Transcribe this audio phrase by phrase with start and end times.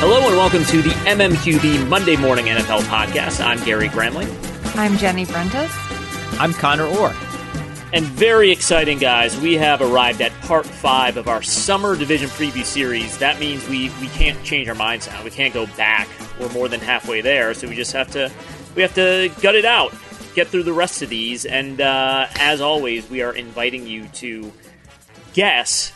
[0.00, 3.44] Hello and welcome to the MMQB Monday Morning NFL Podcast.
[3.44, 4.28] I'm Gary Gramling.
[4.76, 5.68] I'm Jenny Vrentas.
[6.38, 7.12] I'm Conor Orr.
[7.92, 9.36] And very exciting, guys.
[9.40, 13.18] We have arrived at part five of our summer division preview series.
[13.18, 15.24] That means we, we can't change our minds now.
[15.24, 16.08] We can't go back.
[16.38, 18.30] We're more than halfway there, so we just have to
[18.76, 19.92] we have to gut it out,
[20.36, 21.44] get through the rest of these.
[21.44, 24.52] And uh, as always, we are inviting you to
[25.32, 25.92] guess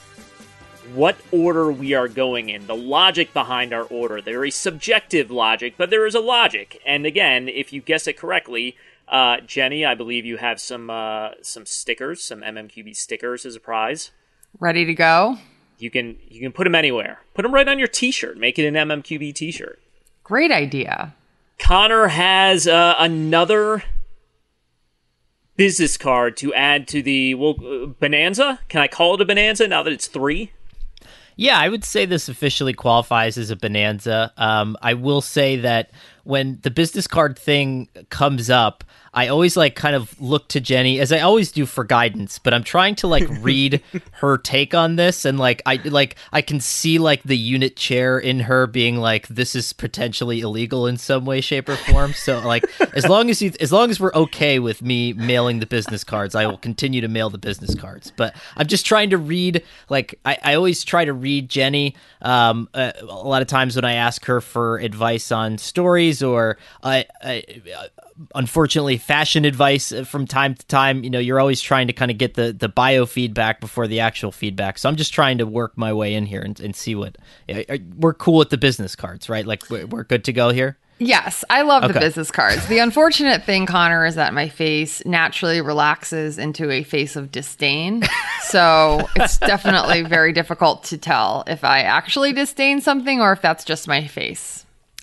[0.95, 4.21] what order we are going in, the logic behind our order.
[4.21, 6.81] There is subjective logic, but there is a logic.
[6.85, 8.77] And again, if you guess it correctly,
[9.09, 13.61] uh, Jenny, I believe you have some uh, some stickers, some MMQB stickers as a
[13.61, 14.11] prize.
[14.59, 15.39] Ready to go?
[15.79, 17.21] You can you can put them anywhere.
[17.35, 18.37] Put them right on your T-shirt.
[18.37, 19.81] Make it an MMQB T-shirt.
[20.25, 21.15] Great idea.
[21.59, 23.85] Conor has uh, another
[25.57, 28.61] business card to add to the well uh, bonanza.
[28.69, 30.53] Can I call it a bonanza now that it's three?
[31.37, 34.33] Yeah, I would say this officially qualifies as a bonanza.
[34.37, 35.91] Um, I will say that
[36.25, 38.85] when the business card thing comes up,
[39.15, 42.55] I always like kind of look to Jenny as I always do for guidance, but
[42.55, 46.61] I'm trying to like read her take on this and like I like I can
[46.61, 51.27] see like the unit chair in her being like this is potentially illegal in some
[51.27, 52.15] way shape or form.
[52.15, 52.65] So like
[52.95, 56.35] as long as you as long as we're okay with me mailing the business cards,
[56.35, 58.13] I will continue to mail the business cards.
[58.17, 62.69] But I'm just trying to read like I, I always try to read Jenny um
[62.73, 67.03] uh, a lot of times when I ask her for advice on stories or uh,
[67.23, 67.41] uh,
[68.35, 72.11] unfortunately fashion advice uh, from time to time you know you're always trying to kind
[72.11, 75.77] of get the the biofeedback before the actual feedback so i'm just trying to work
[75.77, 77.17] my way in here and, and see what
[77.49, 80.51] uh, uh, we're cool with the business cards right like we're, we're good to go
[80.51, 81.95] here Yes, I love okay.
[81.95, 82.65] the business cards.
[82.69, 88.05] The unfortunate thing, Conor, is that my face naturally relaxes into a face of disdain.
[88.43, 93.65] So it's definitely very difficult to tell if I actually disdain something or if that's
[93.65, 94.62] just my face.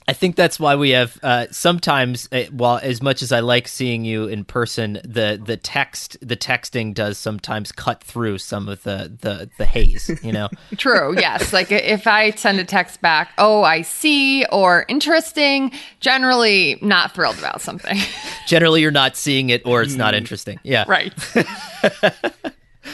[0.09, 3.67] I think that's why we have uh, sometimes, uh, while as much as I like
[3.67, 8.81] seeing you in person, the the text the texting does sometimes cut through some of
[8.81, 10.09] the the, the haze.
[10.23, 10.49] You know.
[10.77, 11.13] True.
[11.15, 11.53] Yes.
[11.53, 15.71] Like if I send a text back, oh, I see, or interesting.
[15.99, 17.99] Generally, not thrilled about something.
[18.47, 20.59] generally, you're not seeing it, or it's not interesting.
[20.63, 20.85] Yeah.
[20.87, 21.13] Right.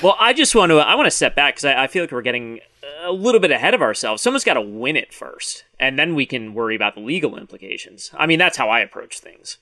[0.04, 2.12] Well, I just want to I want to step back because I, I feel like
[2.12, 2.60] we're getting
[3.06, 4.22] a little bit ahead of ourselves.
[4.22, 8.12] Someone's got to win it first, and then we can worry about the legal implications.
[8.18, 9.57] I mean, that's how I approach things.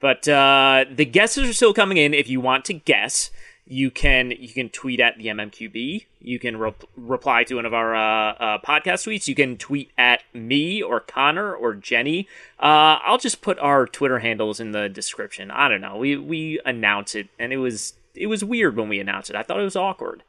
[0.00, 2.14] But uh, the guesses are still coming in.
[2.14, 3.30] If you want to guess,
[3.66, 6.06] you can you can tweet at the MMQB.
[6.20, 9.28] You can re- reply to one of our uh, uh, podcast tweets.
[9.28, 12.26] You can tweet at me or Conor or Jenny.
[12.58, 15.50] Uh, I'll just put our Twitter handles in the description.
[15.50, 15.96] I don't know.
[15.96, 19.36] We we announce it, and it was it was weird when we announced it.
[19.36, 20.22] I thought it was awkward.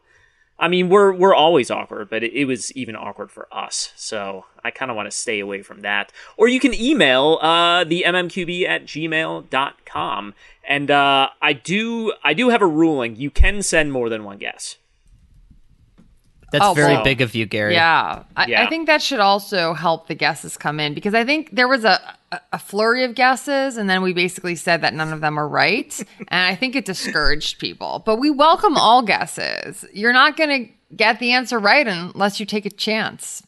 [0.61, 3.91] I mean, we're we're always awkward, but it, it was even awkward for us.
[3.95, 6.11] So I kind of want to stay away from that.
[6.37, 10.33] Or you can email uh, the mmqb at gmail.com.
[10.63, 13.15] And uh, I do I do have a ruling.
[13.15, 14.77] You can send more than one guess.
[16.51, 17.73] That's oh, very big of you, Gary.
[17.73, 18.23] Yeah.
[18.35, 18.63] I, yeah.
[18.63, 21.85] I, think that should also help the guesses come in because I think there was
[21.85, 21.99] a,
[22.51, 25.97] a flurry of guesses and then we basically said that none of them are right.
[26.27, 28.03] and I think it discouraged people.
[28.05, 29.85] But we welcome all guesses.
[29.93, 33.43] You're not going to get the answer right unless you take a chance.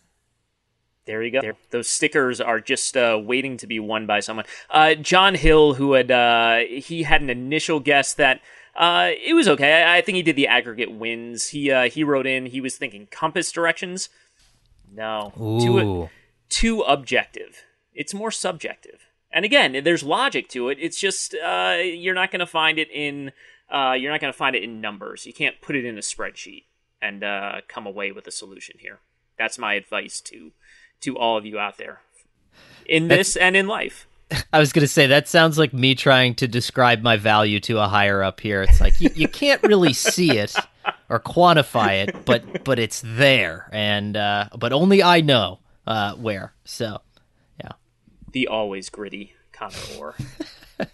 [1.05, 1.51] There you go.
[1.71, 4.45] Those stickers are just uh, waiting to be won by someone.
[4.69, 8.39] Uh, John Hill, who had uh, he had an initial guess that
[8.75, 9.83] uh, it was okay.
[9.83, 11.49] I, I, think he did the aggregate wins.
[11.49, 12.47] He uh, he wrote in.
[12.47, 14.09] He was thinking compass directions.
[14.91, 15.31] No,
[15.61, 16.09] too
[16.49, 17.63] too objective.
[17.93, 19.01] It's more subjective.
[19.31, 20.77] And again, there's logic to it.
[20.79, 23.31] It's just uh, you're not going to find it in
[23.71, 25.25] you're not going to find it in numbers.
[25.25, 26.65] You can't put it in a spreadsheet
[27.01, 27.23] and
[27.67, 28.99] come away with a solution here.
[29.37, 30.51] That's my advice to
[31.01, 32.01] to all of you out there
[32.85, 34.07] in this and in life.
[34.51, 37.79] I was going to say that sounds like me trying to describe my value to
[37.79, 38.61] a higher up here.
[38.61, 40.55] It's like you, you can't really see it
[41.09, 46.53] or quantify it, but but it's there, and uh, but only I know uh, where.
[46.65, 47.01] So,
[47.59, 47.73] yeah,
[48.31, 50.15] the always gritty Conor Orr.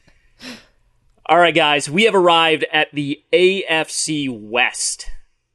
[1.26, 5.10] All right, guys, we have arrived at the AFC West.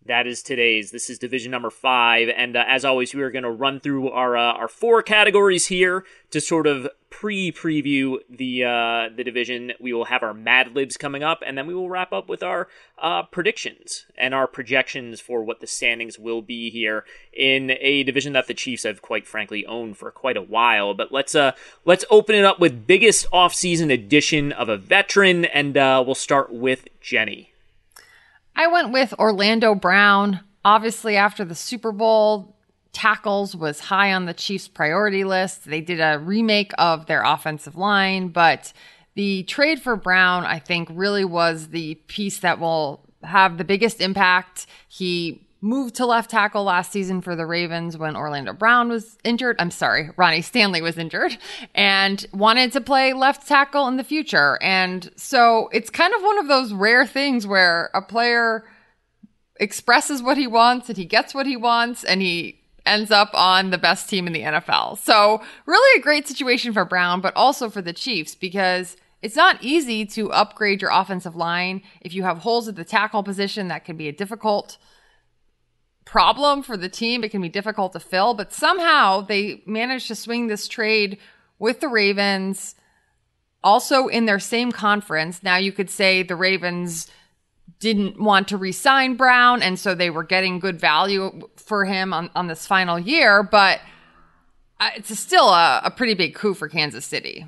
[0.07, 0.91] That is today's.
[0.91, 4.11] This is division number five, and uh, as always, we are going to run through
[4.11, 9.73] our uh, our four categories here to sort of pre-preview the uh, the division.
[9.81, 12.43] We will have our Mad Libs coming up, and then we will wrap up with
[12.43, 12.69] our
[12.99, 18.35] uh, predictions and our projections for what the standings will be here in a division
[18.35, 20.93] that the Chiefs have quite frankly owned for quite a while.
[20.93, 21.53] But let's uh
[21.87, 26.53] let's open it up with biggest offseason addition of a veteran, and uh, we'll start
[26.53, 27.54] with Jenny.
[28.57, 30.41] I went with Orlando Brown.
[30.65, 32.57] Obviously, after the Super Bowl,
[32.93, 35.65] tackles was high on the Chiefs' priority list.
[35.65, 38.73] They did a remake of their offensive line, but
[39.15, 44.01] the trade for Brown, I think, really was the piece that will have the biggest
[44.01, 44.67] impact.
[44.89, 49.57] He moved to left tackle last season for the Ravens when Orlando Brown was injured.
[49.59, 51.39] I'm sorry, Ronnie Stanley was injured
[51.75, 54.59] and wanted to play left tackle in the future.
[54.63, 58.65] And so it's kind of one of those rare things where a player
[59.59, 63.71] expresses what he wants and he gets what he wants and he ends up on
[63.71, 64.99] the best team in the NFL.
[64.99, 69.65] So really a great situation for Brown, but also for the Chiefs because it's not
[69.65, 71.81] easy to upgrade your offensive line.
[72.03, 74.77] If you have holes at the tackle position, that can be a difficult
[76.05, 77.25] problem for the team.
[77.25, 81.19] It can be difficult to fill, but somehow they managed to swing this trade
[81.59, 82.75] with the Ravens
[83.63, 85.43] also in their same conference.
[85.43, 87.11] Now you could say the Ravens
[87.81, 92.31] didn't want to re-sign Brown and so they were getting good value for him on,
[92.35, 93.81] on this final year, but
[94.81, 97.47] uh, it's still a, a pretty big coup for Kansas City.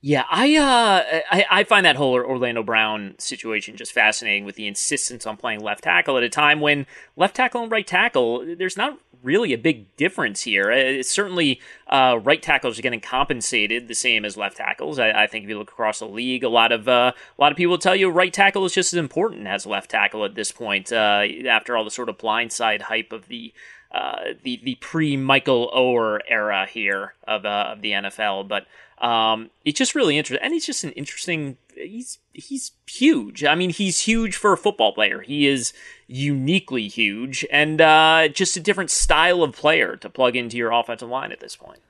[0.00, 4.68] Yeah, I uh, I, I find that whole Orlando Brown situation just fascinating with the
[4.68, 6.86] insistence on playing left tackle at a time when
[7.16, 10.70] left tackle and right tackle, there's not really a big difference here.
[10.70, 15.00] Uh, it's certainly uh, right tackles are getting compensated the same as left tackles.
[15.00, 17.50] I, I think if you look across the league, a lot of uh, a lot
[17.50, 20.52] of people tell you right tackle is just as important as left tackle at this
[20.52, 20.92] point.
[20.92, 23.52] Uh, after all the sort of blindside hype of the
[23.90, 28.66] uh, the the pre Michael Oher era here of uh, of the NFL, but
[29.04, 31.56] um, it's just really interesting, and he's just an interesting.
[31.74, 33.44] He's he's huge.
[33.44, 35.20] I mean, he's huge for a football player.
[35.20, 35.72] He is
[36.06, 41.08] uniquely huge, and uh, just a different style of player to plug into your offensive
[41.08, 41.80] line at this point.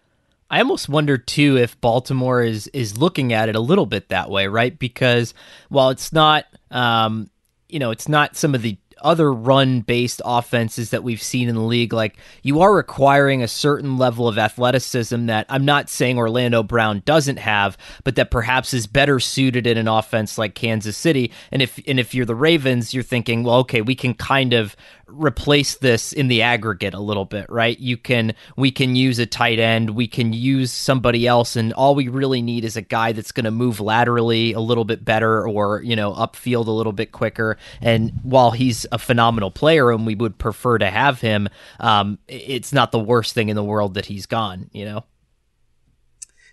[0.50, 4.30] I almost wonder too if Baltimore is is looking at it a little bit that
[4.30, 4.78] way, right?
[4.78, 5.34] Because
[5.68, 7.28] while it's not, um,
[7.68, 11.54] you know, it's not some of the other run based offenses that we've seen in
[11.54, 16.18] the league, like you are requiring a certain level of athleticism that I'm not saying
[16.18, 20.96] Orlando Brown doesn't have, but that perhaps is better suited in an offense like Kansas
[20.96, 21.32] City.
[21.50, 24.76] And if and if you're the Ravens, you're thinking, well, okay, we can kind of
[25.08, 27.78] replace this in the aggregate a little bit, right?
[27.78, 31.94] You can we can use a tight end, we can use somebody else, and all
[31.94, 35.46] we really need is a guy that's going to move laterally a little bit better,
[35.46, 37.56] or you know, upfield a little bit quicker.
[37.80, 41.48] And while he's a phenomenal player, and we would prefer to have him,
[41.80, 44.70] um, it's not the worst thing in the world that he's gone.
[44.72, 45.04] You know.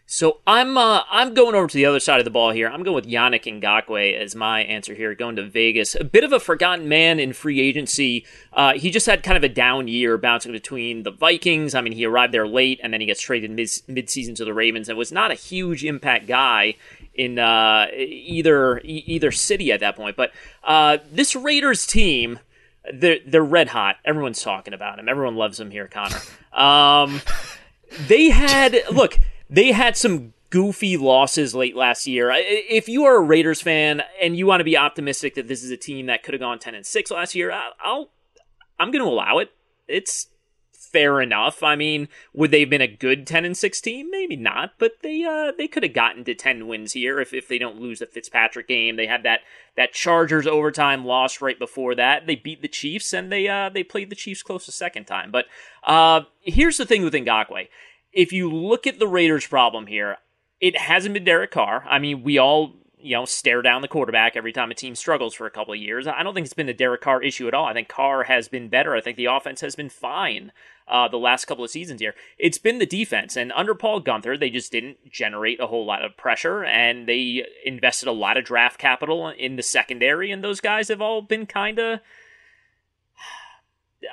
[0.07, 2.67] So I'm uh, I'm going over to the other side of the ball here.
[2.67, 5.95] I'm going with Yannick Ngakoue as my answer here, going to Vegas.
[5.95, 8.23] A bit of a forgotten man in free agency.
[8.53, 11.73] Uh, he just had kind of a down year bouncing between the Vikings.
[11.73, 14.53] I mean, he arrived there late, and then he gets traded mid midseason to the
[14.53, 16.75] Ravens, and was not a huge impact guy
[17.15, 20.15] in uh, either either city at that point.
[20.15, 20.31] But
[20.63, 22.37] uh, this Raiders team,
[22.93, 23.95] they're they're red hot.
[24.05, 25.09] Everyone's talking about him.
[25.09, 26.21] Everyone loves him here, Conor.
[26.53, 27.21] Um,
[28.07, 32.31] they had look they had some goofy losses late last year.
[32.33, 35.71] If you are a Raiders fan and you want to be optimistic that this is
[35.71, 37.51] a team that could have gone 10 and 6 last year,
[37.83, 38.09] I'll
[38.79, 39.51] I'm going to allow it.
[39.87, 40.27] It's
[40.95, 41.61] fair enough.
[41.61, 44.09] I mean, would they have been a good 10 and 6 team?
[44.09, 47.49] Maybe not, but they uh they could have gotten to 10 wins here if, if
[47.49, 48.95] they don't lose the Fitzpatrick game.
[48.95, 49.41] They had that
[49.75, 52.27] that Chargers overtime loss right before that.
[52.27, 55.31] They beat the Chiefs and they uh they played the Chiefs close the second time.
[55.31, 55.47] But
[55.83, 57.67] uh here's the thing with Ngakoue
[58.15, 60.17] if you look at the Raiders' problem here,
[60.59, 61.85] it hasn't been Derek Carr.
[61.87, 65.35] I mean, we all you know stare down the quarterback every time a team struggles
[65.35, 66.07] for a couple of years.
[66.07, 67.65] I don't think it's been a Derek Carr issue at all.
[67.65, 68.95] I think Carr has been better.
[68.95, 70.51] I think the offense has been fine
[70.87, 72.15] uh, the last couple of seasons here.
[72.39, 76.05] It's been the defense, and under Paul Guenther, they just didn't generate a whole lot
[76.05, 80.61] of pressure, and they invested a lot of draft capital in the secondary, and those
[80.61, 81.99] guys have all been kind of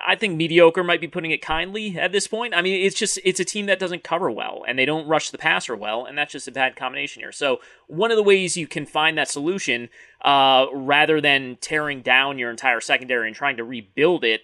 [0.04, 2.54] I think mediocre might be putting it kindly at this point.
[2.54, 5.30] I mean, it's just it's a team that doesn't cover well and they don't rush
[5.30, 7.32] the passer well, and that's just a bad combination here.
[7.32, 9.88] So one of the ways you can find that solution,
[10.24, 14.42] uh, rather than tearing down your entire secondary and trying to rebuild it,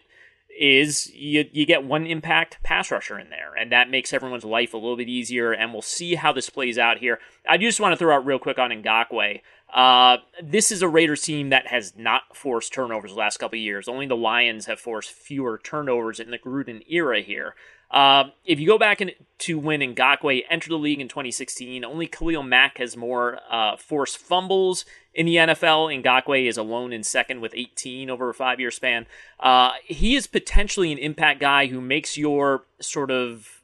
[0.59, 4.75] is you you get one impact pass rusher in there, and that makes everyone's life
[4.75, 5.53] a little bit easier.
[5.53, 7.19] And we'll see how this plays out here.
[7.49, 9.41] I just want to throw out real quick on Ngakoue.
[9.73, 13.89] Uh, this is a Raiders team that has not forced turnovers the last couple years.
[13.89, 17.55] Only the Lions have forced fewer turnovers in the Gruden era here.
[17.91, 22.07] Uh, if you go back in, to when Ngakoue entered the league in 2016, only
[22.07, 24.85] Khalil Mack has more uh, forced fumbles
[25.15, 26.03] in the NFL.
[26.03, 29.07] Ngakoue is alone in second with 18 over a five year span.
[29.41, 33.58] Uh, he is potentially an impact guy who makes your sort of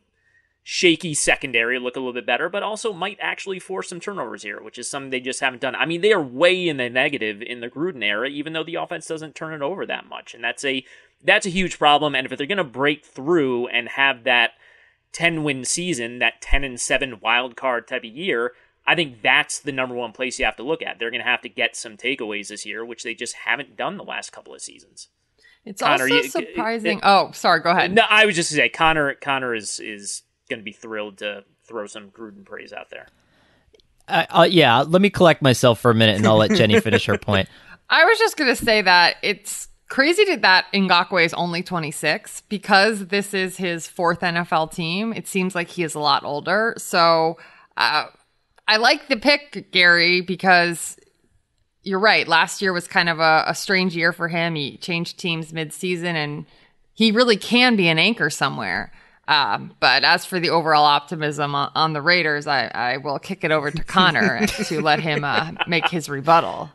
[0.67, 4.63] shaky secondary look a little bit better, but also might actually force some turnovers here,
[4.63, 5.77] which is something they just haven't done.
[5.77, 8.77] I mean, they are way in the negative in the Gruden era, even though the
[8.77, 10.85] offense doesn't turn it over that much, and that's a
[11.23, 12.15] that's a huge problem.
[12.15, 14.53] And if they're going to break through and have that
[15.13, 18.53] 10 win season, that 10 and 7 wild card type of year,
[18.87, 20.99] I think that's the number one place you have to look at.
[20.99, 23.97] They're going to have to get some takeaways this year, which they just haven't done
[23.97, 25.09] the last couple of seasons.
[25.65, 26.99] It's Conor, also surprising.
[26.99, 27.61] It, it, oh, sorry.
[27.61, 27.95] Go ahead.
[27.95, 29.15] No, I was just to say Conor.
[29.15, 33.07] Conor is is going to be thrilled to throw some Gruden praise out there.
[34.07, 37.07] Uh, uh, yeah, let me collect myself for a minute, and I'll let Jenny finish
[37.07, 37.49] her point.
[37.91, 43.07] I was just going to say that it's crazy that Ngakoue is only 26 because
[43.07, 45.13] this is his fourth NFL team.
[45.13, 46.75] It seems like he is a lot older.
[46.79, 47.39] So
[47.77, 48.07] uh,
[48.67, 50.97] I like the pick, Gary, because
[51.83, 52.27] you're right.
[52.27, 54.55] Last year was kind of a, a strange year for him.
[54.55, 56.47] He changed teams mid-season, and
[56.95, 58.93] he really can be an anchor somewhere.
[59.27, 63.43] Um, but as for the overall optimism on, on the Raiders, I, I, will kick
[63.43, 66.71] it over to Conor to let him uh, make his rebuttal.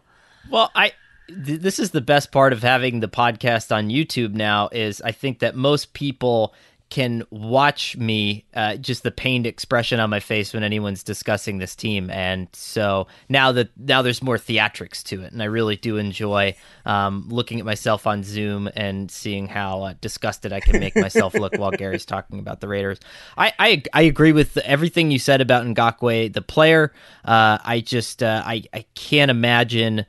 [0.49, 0.93] Well, I
[1.27, 5.11] th- this is the best part of having the podcast on YouTube now is I
[5.11, 6.53] think that most people
[6.89, 11.75] can watch me uh, just the pained expression on my face when anyone's discussing this
[11.75, 12.09] team.
[12.09, 15.31] And so now that now there's more theatrics to it.
[15.31, 16.55] And i really do enjoy
[16.85, 21.33] um, looking at myself on zoom and seeing how uh, disgusted i can make myself
[21.33, 22.99] look while gary's talking about the raiders.
[23.37, 26.91] I, I, I agree with everything you said about Ngakoue, the player
[27.23, 30.05] uh, i just uh, I, I can't imagine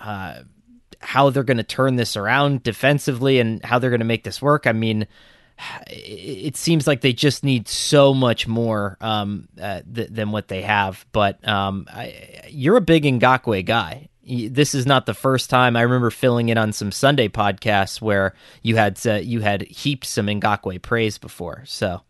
[0.00, 0.42] uh,
[1.00, 4.40] how they're going to turn this around defensively and how they're going to make this
[4.40, 4.66] work.
[4.66, 5.06] I mean
[5.88, 10.62] it seems like they just need so much more um, uh, th- than what they
[10.62, 11.04] have.
[11.12, 14.08] But um, I, you're a big Ngakoue guy.
[14.24, 15.76] This is not the first time.
[15.76, 20.06] I remember filling in on some Sunday podcasts where you had uh, you had heaped
[20.06, 21.64] some Ngakoue praise before.
[21.66, 22.02] So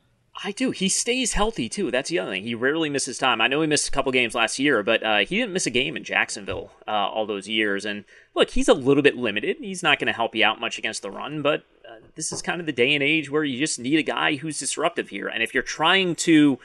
[0.45, 0.73] I do.
[0.73, 1.91] He stays healthy too.
[1.91, 2.43] That's the other thing.
[2.43, 3.41] He rarely misses time.
[3.41, 5.71] I know he missed a couple games last year, but uh, he didn't miss a
[5.71, 7.85] game in Jacksonville uh, all those years.
[7.85, 9.59] And look, he's a little bit limited.
[9.61, 12.43] He's not going to help you out much against the run, but uh, this is
[12.43, 15.29] kind of the day and age where you just need a guy who's disruptive here.
[15.29, 16.59] And if you're trying to,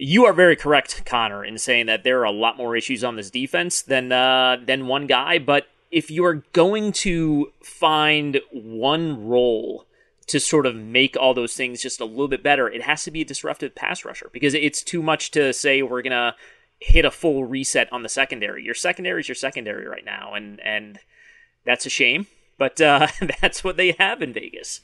[0.00, 3.16] you are very correct, Conor, in saying that there are a lot more issues on
[3.16, 9.26] this defense than uh, than one guy, but if you are going to find one
[9.26, 9.87] role
[10.28, 13.10] to sort of make all those things just a little bit better, it has to
[13.10, 16.34] be a disruptive pass rusher because it's too much to say we're gonna
[16.80, 18.62] hit a full reset on the secondary.
[18.62, 20.98] Your secondary is your secondary right now, and and
[21.64, 23.08] that's a shame, but uh,
[23.40, 24.80] that's what they have in Vegas.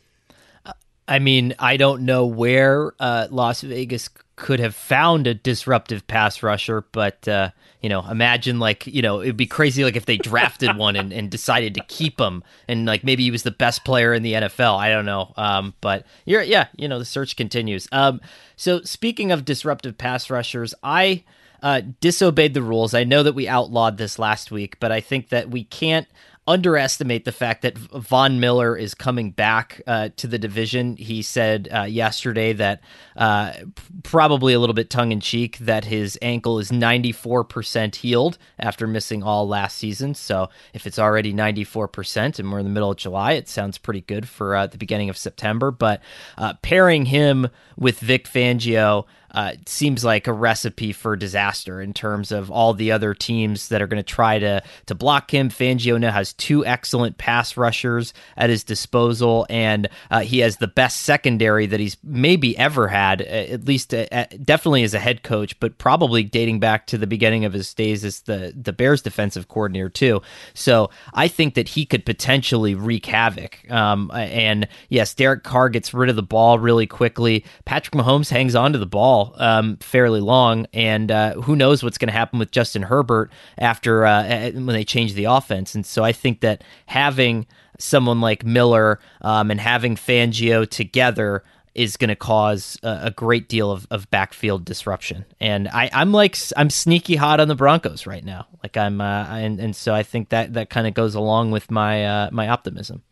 [1.06, 6.42] I mean, I don't know where uh, Las Vegas could have found a disruptive pass
[6.42, 7.50] rusher, but uh,
[7.80, 11.12] you know, imagine like you know, it'd be crazy like if they drafted one and,
[11.12, 14.32] and decided to keep him, and like maybe he was the best player in the
[14.32, 14.76] NFL.
[14.76, 17.88] I don't know, um, but you're yeah, you know, the search continues.
[17.92, 18.20] Um,
[18.56, 21.24] so speaking of disruptive pass rushers, I.
[21.62, 22.92] Uh, disobeyed the rules.
[22.92, 26.06] I know that we outlawed this last week, but I think that we can't
[26.46, 30.96] underestimate the fact that Von Miller is coming back uh, to the division.
[30.96, 32.82] He said uh, yesterday that,
[33.16, 33.54] uh,
[34.02, 39.22] probably a little bit tongue in cheek, that his ankle is 94% healed after missing
[39.22, 40.14] all last season.
[40.14, 44.02] So if it's already 94% and we're in the middle of July, it sounds pretty
[44.02, 45.70] good for uh, the beginning of September.
[45.70, 46.02] But
[46.36, 52.30] uh, pairing him with Vic Fangio, uh, seems like a recipe for disaster in terms
[52.30, 55.50] of all the other teams that are going to try to to block him.
[55.50, 60.68] Fangio now has two excellent pass rushers at his disposal, and uh, he has the
[60.68, 64.06] best secondary that he's maybe ever had, at least uh,
[64.42, 68.04] definitely as a head coach, but probably dating back to the beginning of his days
[68.04, 70.22] as the the Bears defensive coordinator too.
[70.54, 73.68] So I think that he could potentially wreak havoc.
[73.68, 77.44] Um, and yes, Derek Carr gets rid of the ball really quickly.
[77.64, 81.98] Patrick Mahomes hangs on to the ball um, fairly long, and uh, who knows what's
[81.98, 85.74] going to happen with Justin Herbert after uh, when they change the offense.
[85.74, 87.46] And so I think that having
[87.78, 91.42] someone like Miller um, and having Fangio together
[91.74, 95.24] is going to cause a, a, great deal of, of backfield disruption.
[95.40, 98.46] And I, I'm like I'm sneaky hot on the Broncos right now.
[98.62, 101.70] Like I'm, uh, and and so I think that that kind of goes along with
[101.70, 103.02] my uh, my optimism.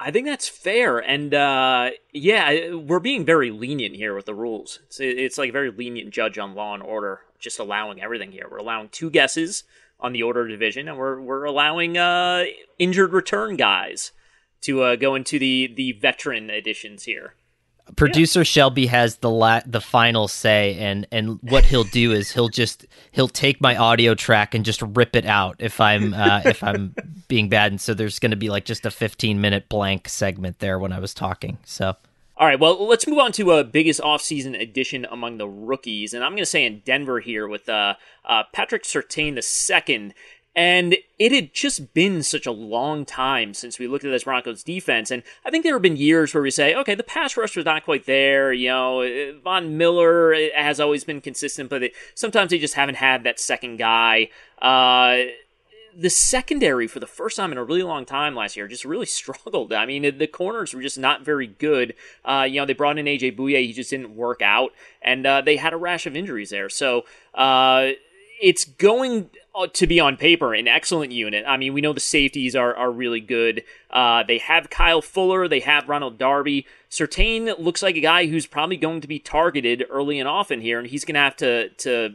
[0.00, 4.78] I think that's fair, and uh, yeah, we're being very lenient here with the rules.
[4.86, 8.46] It's, it's like a very lenient judge on Law and Order, just allowing everything here.
[8.48, 9.64] We're allowing two guesses
[9.98, 12.44] on the Order division, and we're we're allowing uh,
[12.78, 14.12] injured return guys
[14.60, 17.34] to uh, go into the the veteran editions here.
[17.96, 18.44] Producer yeah.
[18.44, 22.86] Shelby has the la- the final say, and and what he'll do is he'll just
[23.12, 26.94] he'll take my audio track and just rip it out if I'm uh, if I'm
[27.28, 30.58] being bad, and so there's going to be like just a 15 minute blank segment
[30.58, 31.58] there when I was talking.
[31.64, 31.96] So.
[32.36, 36.14] All right, well, let's move on to a uh, biggest offseason addition among the rookies.
[36.14, 40.14] And I'm going to say in Denver here with uh, uh, Patrick Surtain II.
[40.58, 44.64] And it had just been such a long time since we looked at this Broncos
[44.64, 45.12] defense.
[45.12, 47.64] And I think there have been years where we say, okay, the pass rush was
[47.64, 48.52] not quite there.
[48.52, 53.22] You know, Von Miller has always been consistent, but it, sometimes they just haven't had
[53.22, 54.30] that second guy.
[54.60, 55.30] Uh,
[55.96, 59.06] the secondary for the first time in a really long time last year just really
[59.20, 59.72] struggled.
[59.72, 61.94] I mean, the corners were just not very good.
[62.24, 65.40] Uh, you know, they brought in AJ Bouye, he just didn't work out, and uh,
[65.40, 66.68] they had a rash of injuries there.
[66.68, 67.90] So uh,
[68.40, 71.44] it's going uh, to be on paper an excellent unit.
[71.46, 73.64] I mean, we know the safeties are are really good.
[73.90, 76.66] Uh, they have Kyle Fuller, they have Ronald Darby.
[76.90, 80.78] Surtain looks like a guy who's probably going to be targeted early and often here,
[80.78, 82.14] and he's going to have to to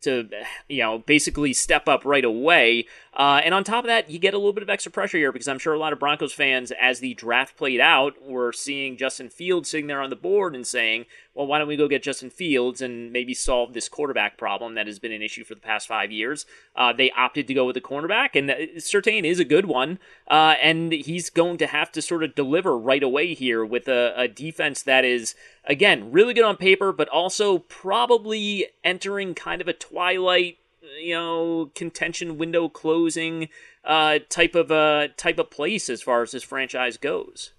[0.00, 0.28] to
[0.68, 2.86] you know basically step up right away.
[3.14, 5.32] Uh, and on top of that, you get a little bit of extra pressure here
[5.32, 8.96] because I'm sure a lot of Broncos fans, as the draft played out, were seeing
[8.96, 11.06] Justin Fields sitting there on the board and saying,
[11.38, 14.88] well, why don't we go get Justin Fields and maybe solve this quarterback problem that
[14.88, 16.44] has been an issue for the past five years?
[16.74, 20.00] Uh, they opted to go with the cornerback, and Surtain is a good one.
[20.28, 24.12] Uh, and he's going to have to sort of deliver right away here with a,
[24.16, 29.68] a defense that is, again, really good on paper, but also probably entering kind of
[29.68, 30.58] a twilight
[31.00, 33.48] you know contention window closing
[33.84, 37.52] uh, type of uh, type of place as far as this franchise goes.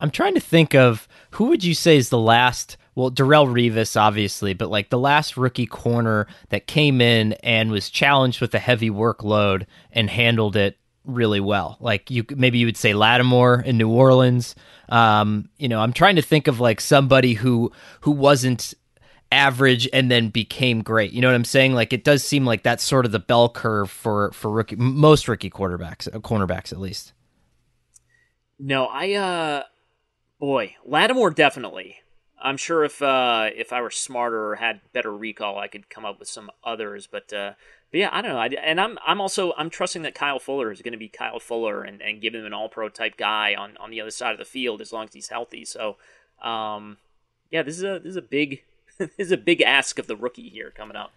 [0.00, 3.98] I'm trying to think of who would you say is the last well, Darrelle Revis,
[3.98, 8.58] obviously, but like the last rookie corner that came in and was challenged with a
[8.58, 11.76] heavy workload and handled it really well.
[11.80, 14.54] Like you, maybe you would say Lattimore in New Orleans.
[14.88, 18.74] Um, you know, I'm trying to think of like somebody who who wasn't
[19.32, 21.12] average and then became great.
[21.12, 21.74] You know what I'm saying?
[21.74, 25.28] Like it does seem like that's sort of the bell curve for for rookie most
[25.28, 27.12] rookie quarterbacks, uh, cornerbacks at least.
[28.58, 29.62] No, I uh
[30.38, 31.96] boy, Lattimore definitely.
[32.42, 36.04] I'm sure if uh if I were smarter or had better recall, I could come
[36.04, 37.52] up with some others, but uh
[37.90, 38.38] but yeah, I don't know.
[38.38, 41.40] I, and I'm I'm also I'm trusting that Kyle Fuller is going to be Kyle
[41.40, 44.32] Fuller and, and give him an All Pro type guy on, on the other side
[44.32, 45.64] of the field as long as he's healthy.
[45.64, 45.96] So,
[46.42, 46.98] um,
[47.50, 48.62] yeah, this is a this is a big
[48.98, 51.12] this is a big ask of the rookie here coming up.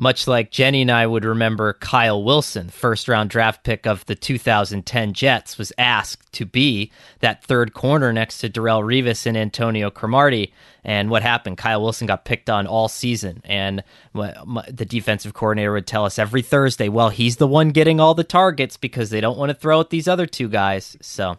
[0.00, 4.14] Much like Jenny and I would remember Kyle Wilson, first round draft pick of the
[4.14, 9.90] 2010 Jets, was asked to be that third corner next to Darrelle Revis and Antonio
[9.90, 10.54] Cromartie.
[10.84, 11.58] And what happened?
[11.58, 13.42] Kyle Wilson got picked on all season.
[13.44, 13.84] And
[14.14, 18.24] the defensive coordinator would tell us every Thursday, well, he's the one getting all the
[18.24, 20.96] targets because they don't want to throw at these other two guys.
[21.02, 21.36] So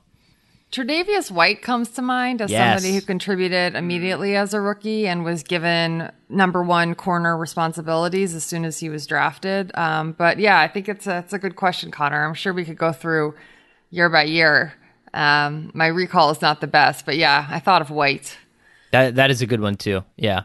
[0.71, 2.81] Tre'Davious White comes to mind as yes.
[2.81, 8.45] somebody who contributed immediately as a rookie and was given number one corner responsibilities as
[8.45, 9.71] soon as he was drafted.
[9.75, 12.25] Um, but yeah, I think it's a, it's a good question, Conor.
[12.25, 13.35] I'm sure we could go through
[13.89, 14.73] year by year.
[15.13, 18.37] Um, my recall is not the best, but yeah, I thought of White.
[18.91, 20.05] That that is a good one too.
[20.15, 20.43] Yeah.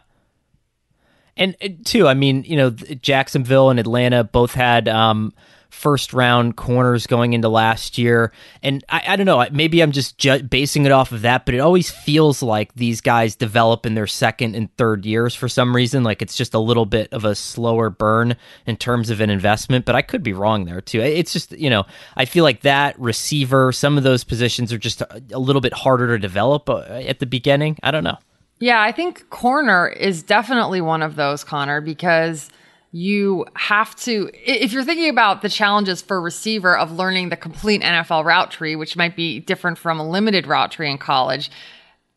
[1.37, 5.33] And, and too, I mean, you know, Jacksonville and Atlanta both had um,
[5.77, 8.31] first round corners going into last year.
[8.63, 11.53] And I, I don't know, maybe I'm just ju- basing it off of that, but
[11.53, 15.75] it always feels like these guys develop in their second and third years for some
[15.75, 16.03] reason.
[16.03, 18.35] Like it's just a little bit of a slower burn
[18.65, 20.99] in terms of an investment, but I could be wrong there too.
[20.99, 21.85] It's just, you know,
[22.15, 25.73] I feel like that receiver, some of those positions are just a, a little bit
[25.73, 27.77] harder to develop uh, at the beginning.
[27.83, 28.17] I don't know.
[28.59, 32.49] Yeah, I think corner is definitely one of those, Conor, because
[32.97, 37.81] you have to if you're thinking about the challenges for receiver of learning the complete
[37.81, 41.51] NFL route tree, which might be different from a limited route tree in college.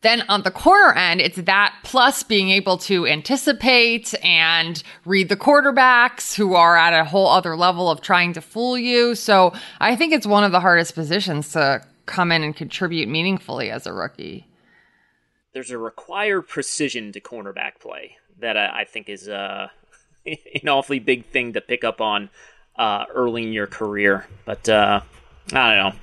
[0.01, 5.37] Then on the corner end, it's that plus being able to anticipate and read the
[5.37, 9.13] quarterbacks who are at a whole other level of trying to fool you.
[9.13, 13.69] So I think it's one of the hardest positions to come in and contribute meaningfully
[13.69, 14.47] as a rookie.
[15.53, 19.67] There's a required precision to cornerback play that I, I think is uh,
[20.25, 22.29] an awfully big thing to pick up on
[22.75, 24.27] uh, early in your career.
[24.45, 25.01] But uh,
[25.53, 25.99] I don't know.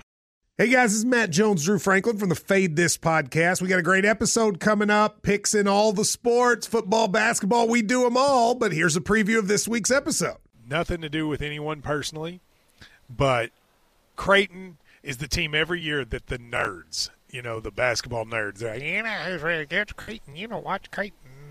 [0.56, 3.62] Hey guys, this is Matt Jones, Drew Franklin from the Fade This podcast.
[3.62, 7.80] We got a great episode coming up, picks in all the sports, football, basketball, we
[7.80, 8.56] do them all.
[8.56, 10.38] But here's a preview of this week's episode.
[10.68, 12.40] Nothing to do with anyone personally,
[13.08, 13.50] but
[14.16, 18.74] Creighton is the team every year that the nerds, you know, the basketball nerds, they're
[18.74, 21.28] like, you know, against Creighton, you know, watch Creighton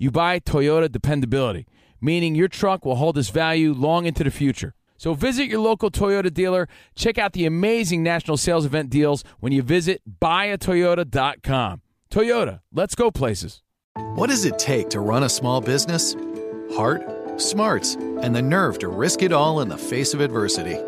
[0.00, 1.66] you buy Toyota dependability,
[2.00, 4.74] meaning your truck will hold its value long into the future.
[4.96, 6.68] So visit your local Toyota dealer.
[6.96, 11.82] Check out the amazing national sales event deals when you visit buyatoyota.com.
[12.10, 13.62] Toyota, let's go places.
[14.14, 16.16] What does it take to run a small business?
[16.74, 20.78] Heart, smarts, and the nerve to risk it all in the face of adversity.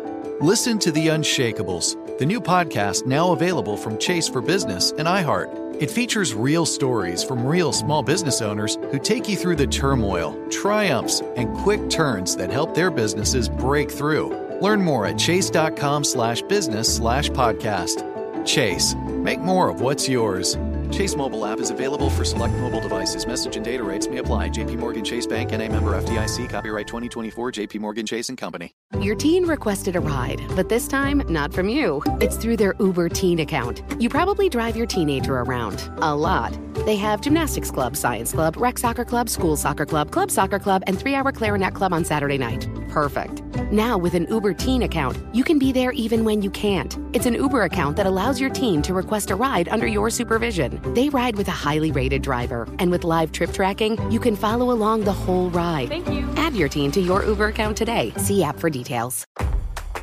[0.41, 5.62] Listen to The Unshakables, the new podcast now available from Chase for Business and iHeart.
[5.79, 10.37] It features real stories from real small business owners who take you through the turmoil,
[10.49, 14.29] triumphs, and quick turns that help their businesses break through.
[14.61, 18.45] Learn more at chase.com slash business slash podcast.
[18.45, 20.55] Chase, make more of what's yours.
[20.93, 23.25] Chase mobile app is available for select mobile devices.
[23.25, 24.49] Message and data rates may apply.
[24.49, 26.47] JP Morgan Chase Bank and a member FDIC.
[26.51, 28.75] Copyright 2024 JP Morgan Chase and Company.
[29.01, 32.03] Your teen requested a ride, but this time not from you.
[32.21, 33.81] It's through their Uber teen account.
[33.99, 36.55] You probably drive your teenager around a lot.
[36.85, 40.83] They have gymnastics club, science club, rec soccer club, school soccer club, club soccer club,
[40.85, 42.67] and 3-hour clarinet club on Saturday night.
[42.93, 43.41] perfect.
[43.71, 46.95] Now, with an Uber Teen account, you can be there even when you can't.
[47.11, 50.79] It's an Uber account that allows your teen to request a ride under your supervision.
[50.87, 54.71] They ride with a highly rated driver, and with live trip tracking, you can follow
[54.71, 55.89] along the whole ride.
[55.89, 56.29] Thank you.
[56.35, 58.11] Add your teen to your Uber account today.
[58.17, 59.25] See app for details.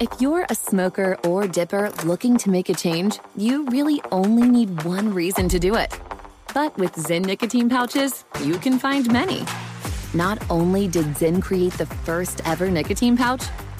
[0.00, 4.82] If you're a smoker or dipper looking to make a change, you really only need
[4.84, 5.98] one reason to do it.
[6.54, 9.44] But with Zyn nicotine pouches, you can find many.
[10.14, 13.44] Not only did Zyn create the first ever nicotine pouch,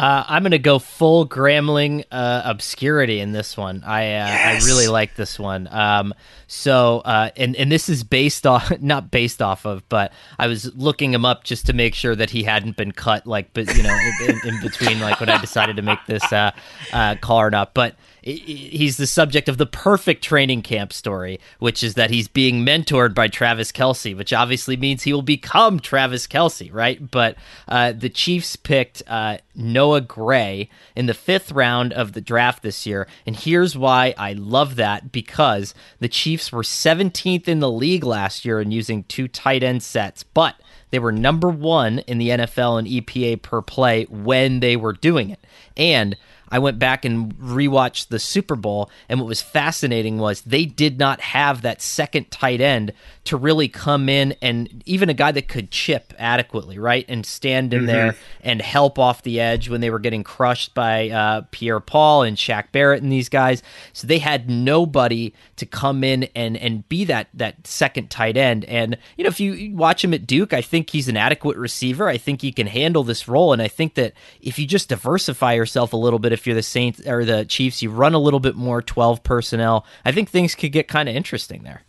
[0.00, 3.84] Uh, I'm going to go full Gramling uh, obscurity in this one.
[3.84, 4.64] I uh, yes.
[4.64, 5.68] I really like this one.
[5.70, 6.14] Um,
[6.46, 10.74] so uh, and and this is based off not based off of, but I was
[10.74, 13.82] looking him up just to make sure that he hadn't been cut like, but you
[13.82, 13.94] know,
[14.26, 16.52] in, in, between like when I decided to make this uh,
[16.94, 17.74] uh, card up.
[17.74, 22.64] But he's the subject of the perfect training camp story, which is that he's being
[22.64, 27.10] mentored by Travis Kelce, which obviously means he will become Travis Kelce, right?
[27.10, 27.36] But
[27.68, 32.86] uh, the Chiefs picked uh, Noah Gray in the fifth round of the draft this
[32.86, 33.06] year.
[33.26, 38.44] And here's why I love that because the Chiefs were 17th in the league last
[38.44, 40.56] year in using two tight end sets, but
[40.90, 45.30] they were number one in the NFL and EPA per play when they were doing
[45.30, 45.44] it.
[45.76, 46.16] And
[46.50, 50.98] I went back and rewatched the Super Bowl, and what was fascinating was they did
[50.98, 52.92] not have that second tight end
[53.24, 57.72] to really come in and even a guy that could chip adequately, right, and stand
[57.72, 57.86] in mm-hmm.
[57.86, 62.22] there and help off the edge when they were getting crushed by uh, Pierre Paul
[62.22, 63.62] and Shaq Barrett and these guys.
[63.92, 68.64] So they had nobody to come in and and be that that second tight end.
[68.64, 72.08] And you know, if you watch him at Duke, I think he's an adequate receiver.
[72.08, 75.52] I think he can handle this role, and I think that if you just diversify
[75.52, 78.40] yourself a little bit, if you're the Saints or the Chiefs, you run a little
[78.40, 79.84] bit more twelve personnel.
[80.04, 81.82] I think things could get kind of interesting there.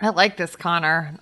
[0.00, 1.14] I like this, Conor.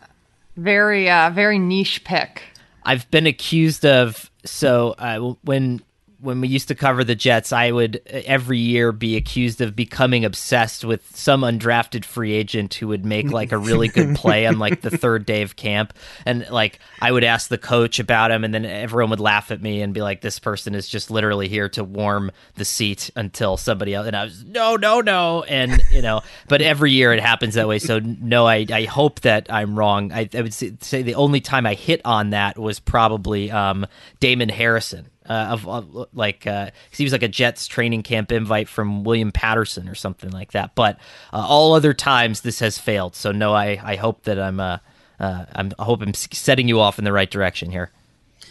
[0.56, 2.42] Very, uh, very niche pick.
[2.84, 5.82] I've been accused of so uh, when
[6.20, 10.24] when we used to cover the Jets, I would every year be accused of becoming
[10.24, 14.58] obsessed with some undrafted free agent who would make like a really good play on
[14.58, 15.94] like the third day of camp.
[16.26, 19.62] And like I would ask the coach about him, and then everyone would laugh at
[19.62, 23.56] me and be like, this person is just literally here to warm the seat until
[23.56, 24.06] somebody else.
[24.08, 25.44] And I was, no, no, no.
[25.44, 27.78] And, you know, but every year it happens that way.
[27.78, 30.12] So no, I, I hope that I'm wrong.
[30.12, 33.86] I, I would say the only time I hit on that was probably um,
[34.18, 38.68] Damon Harrison uh, of, of, like uh, he was like a Jets training camp invite
[38.68, 40.74] from William Paterson or something like that.
[40.74, 40.98] But
[41.32, 43.14] uh, all other times this has failed.
[43.14, 44.78] So no, I I hope that I'm uh,
[45.20, 47.90] uh I'm I hope I'm setting you off in the right direction here.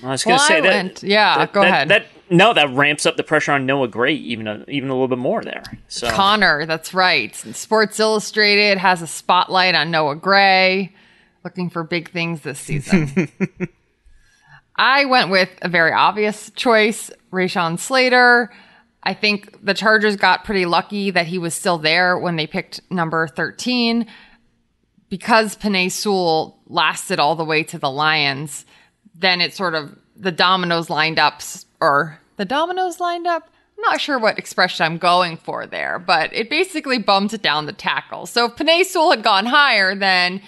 [0.03, 0.69] I was going to well, say that.
[0.69, 1.03] Went.
[1.03, 1.87] Yeah, that, go that, ahead.
[1.89, 5.07] That no, that ramps up the pressure on Noah Gray even a, even a little
[5.07, 5.63] bit more there.
[5.87, 7.33] So Conor, that's right.
[7.35, 10.93] Sports Illustrated has a spotlight on Noah Gray,
[11.43, 13.29] looking for big things this season.
[14.77, 18.51] I went with a very obvious choice, Rashawn Slater.
[19.03, 22.81] I think the Chargers got pretty lucky that he was still there when they picked
[22.91, 24.05] number 13.
[25.09, 28.65] Because Penei Sewell lasted all the way to the Lions,
[29.15, 31.41] then it sort of, the dominoes lined up,
[31.79, 33.49] or the dominoes lined up?
[33.77, 37.73] I'm not sure what expression I'm going for there, but it basically bumped down the
[37.73, 38.25] tackle.
[38.25, 40.41] So if Penei Sewell had gone higher, then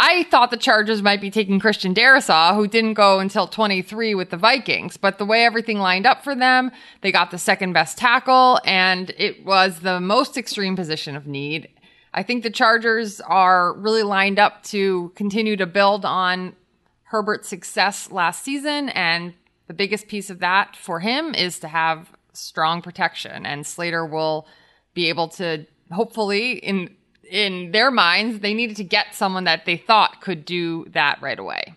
[0.00, 4.30] I thought the Chargers might be taking Christian Darrisaw, who didn't go until 23 with
[4.30, 4.96] the Vikings.
[4.96, 9.12] But the way everything lined up for them, they got the second best tackle, and
[9.18, 11.68] it was the most extreme position of need.
[12.14, 16.54] I think the Chargers are really lined up to continue to build on
[17.02, 18.90] Herbert's success last season.
[18.90, 19.34] And
[19.66, 23.44] the biggest piece of that for him is to have strong protection.
[23.44, 24.46] And Slater will
[24.94, 26.94] be able to hopefully in
[27.30, 31.38] in their minds, they needed to get someone that they thought could do that right
[31.38, 31.74] away.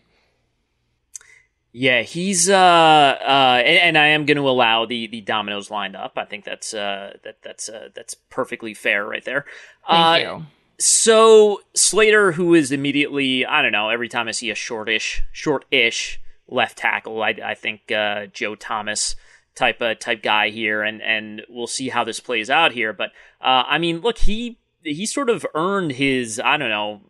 [1.74, 5.96] Yeah, he's uh uh and, and I am going to allow the the dominoes lined
[5.96, 6.14] up.
[6.18, 9.46] I think that's uh that that's uh that's perfectly fair right there.
[9.88, 10.46] Thank uh, you.
[10.80, 16.20] so Slater, who is immediately, I don't know, every time I see a shortish, short-ish
[16.50, 19.16] left tackle, I, I think uh, Joe Thomas
[19.56, 22.94] type of type guy here, and and we'll see how this plays out here.
[22.94, 27.02] But uh, I mean, look, he he sort of earned his, I don't know.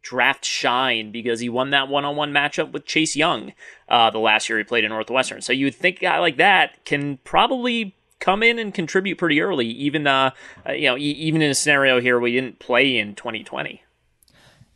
[0.00, 3.52] Draft shine because he won that one-on-one matchup with Chase Young
[3.88, 5.42] uh, the last year he played in Northwestern.
[5.42, 9.40] So you would think a guy like that can probably come in and contribute pretty
[9.40, 10.30] early, even uh,
[10.66, 13.82] uh you know, even in a scenario here we didn't play in 2020.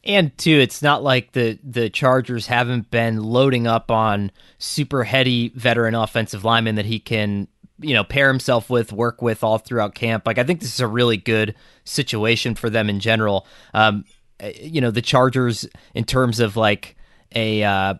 [0.05, 5.50] And two, it's not like the the Chargers haven't been loading up on super heady
[5.55, 7.46] veteran offensive linemen that he can
[7.83, 10.27] you know pair himself with, work with all throughout camp.
[10.27, 13.47] Like I think this is a really good situation for them in general.
[13.75, 14.05] Um,
[14.40, 16.97] eh, you know, the Chargers in terms of like
[17.35, 17.95] a uh,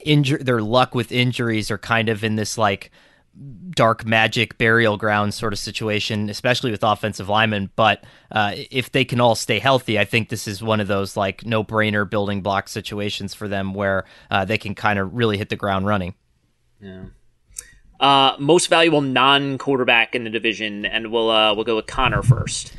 [0.00, 2.90] injury, their luck with injuries are kind of in this like
[3.70, 7.70] dark magic burial ground sort of situation, especially with offensive linemen.
[7.76, 11.16] But uh, if they can all stay healthy, I think this is one of those
[11.16, 15.38] like no brainer building block situations for them where uh, they can kind of really
[15.38, 16.14] hit the ground running.
[16.80, 17.04] Yeah.
[18.00, 22.22] Uh, most valuable non quarterback in the division, and we'll uh, we'll go with Conor
[22.22, 22.72] first.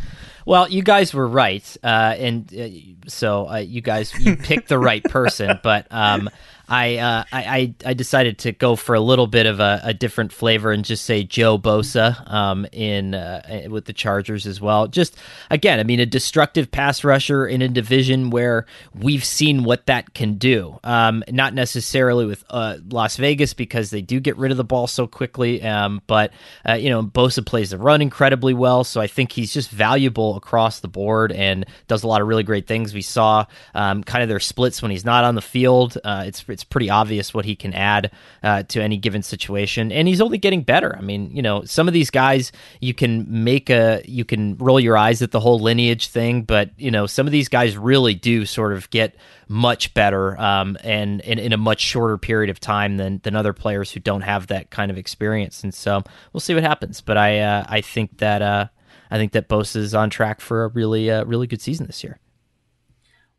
[0.45, 4.79] Well, you guys were right, uh, and uh, so uh, you guys you picked the
[4.79, 5.59] right person.
[5.63, 6.29] But um,
[6.69, 10.31] I, uh, I I decided to go for a little bit of a, a different
[10.31, 14.87] flavor and just say Joey Bosa um, in uh, with the Chargers as well.
[14.87, 15.17] Just
[15.49, 20.13] again, I mean, a destructive pass rusher in a division where we've seen what that
[20.13, 20.79] can do.
[20.83, 24.87] Um, not necessarily with uh, Las Vegas because they do get rid of the ball
[24.87, 26.31] so quickly, um, but
[26.67, 30.35] uh, you know Bosa plays the run incredibly well, so I think he's just valuable
[30.35, 32.93] across the board and does a lot of really great things.
[32.93, 35.97] We saw um, kind of their splits when he's not on the field.
[36.03, 38.11] Uh, it's it's pretty obvious what he can add
[38.43, 40.93] uh, to any given situation, and he's only getting better.
[40.97, 44.79] I mean, you know, some of these guys you can make a you can roll
[44.79, 48.13] your eyes at the whole lineage thing, but you know, some of these guys really
[48.13, 49.15] do sort of get
[49.47, 53.53] much better um, and, and in a much shorter period of time than than other
[53.53, 55.63] players who don't have that kind of experience.
[55.63, 56.99] And so we'll see what happens.
[56.99, 58.67] But I uh, I think that uh,
[59.09, 62.03] I think that Bosa is on track for a really uh, really good season this
[62.03, 62.19] year.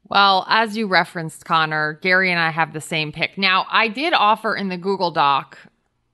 [0.08, 3.38] Well, as you referenced, Conor, Gary and I have the same pick.
[3.38, 5.58] Now, I did offer in the Google Doc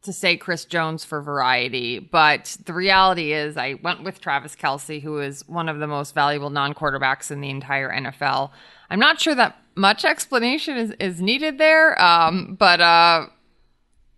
[0.03, 5.03] to say Chris Jones for variety, but the reality is I went with Travis Kelce,
[5.03, 8.51] who is one of the most valuable non quarterbacks in the entire NFL.
[8.89, 13.27] I'm not sure that much explanation is, is needed there, um, but uh,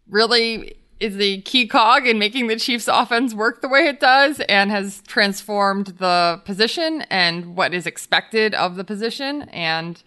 [0.09, 4.41] really, is the key cog in making the Chiefs offense work the way it does
[4.41, 9.43] and has transformed the position and what is expected of the position.
[9.51, 10.03] And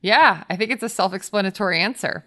[0.00, 2.24] yeah, I think it's a self explanatory answer.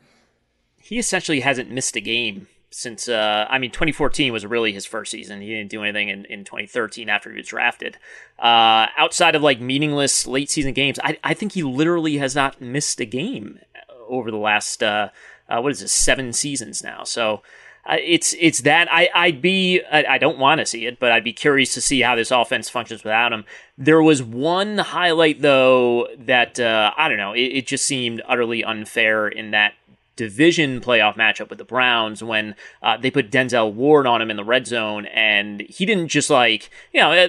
[0.78, 5.12] He essentially hasn't missed a game since, uh, I mean, 2014 was really his first
[5.12, 5.42] season.
[5.42, 7.98] He didn't do anything in, in 2013 after he was drafted.
[8.38, 12.62] Uh, outside of like meaningless late season games, I, I think he literally has not
[12.62, 13.60] missed a game
[14.08, 15.10] over the last, uh,
[15.50, 17.04] uh what is this, seven seasons now.
[17.04, 17.42] So,
[17.88, 21.24] it's it's that I I'd be I, I don't want to see it, but I'd
[21.24, 23.46] be curious to see how this offense functions without him.
[23.78, 27.34] There was one highlight though that uh, I don't know.
[27.34, 29.74] It, it just seemed utterly unfair in that
[30.16, 34.38] division playoff matchup with the Browns when uh, they put Denzel Ward on him in
[34.38, 37.28] the red zone, and he didn't just like you know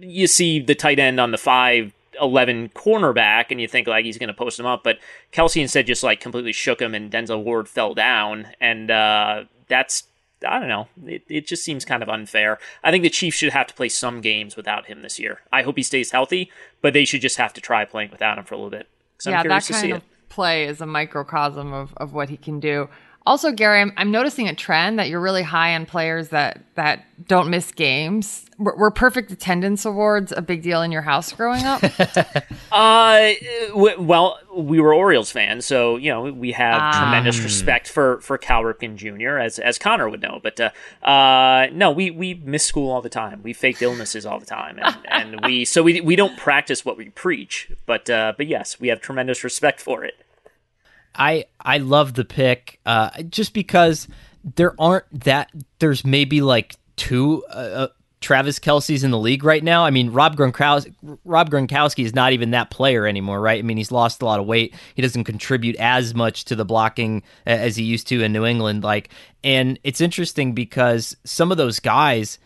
[0.00, 4.18] you see the tight end on the five 11 cornerback and you think like he's
[4.18, 4.98] going to post him up but
[5.32, 10.04] Kelce instead just like completely shook him and denzel ward fell down and uh, that's
[10.46, 10.88] I don't know.
[11.06, 12.58] It, it just seems kind of unfair.
[12.82, 15.40] I think the Chiefs should have to play some games without him this year.
[15.52, 18.44] I hope he stays healthy, but they should just have to try playing without him
[18.44, 18.88] for a little bit.
[19.26, 22.88] Yeah, that kind of play is a microcosm of, of what he can do.
[23.26, 27.04] Also, Gary, I'm, I'm, noticing a trend that you're really high on players that that
[27.28, 28.46] don't miss games.
[28.58, 31.82] Were, were perfect attendance awards a big deal in your house growing up?
[32.72, 33.32] uh,
[33.68, 37.02] w- well, we were Orioles fans, so you know we have um.
[37.02, 39.38] tremendous respect for for Cal Ripken Jr.
[39.38, 40.40] as as Conor would know.
[40.42, 43.42] But uh, uh, no, we we miss school all the time.
[43.42, 46.96] We faked illnesses all the time, and, and we so we we don't practice what
[46.96, 47.70] we preach.
[47.84, 50.14] But uh, but yes, we have tremendous respect for it.
[51.14, 54.08] I I love the pick uh, just because
[54.56, 57.88] there aren't that there's maybe like two uh, uh
[58.20, 59.86] Travis Kelce's in the league right now.
[59.86, 60.94] I mean, Rob Gronkowski,
[61.24, 63.58] Rob Gronkowski is not even that player anymore, right?
[63.58, 64.74] I mean, he's lost a lot of weight.
[64.94, 68.84] He doesn't contribute as much to the blocking as he used to in New England.
[68.84, 69.08] Like,
[69.42, 72.38] and it's interesting because some of those guys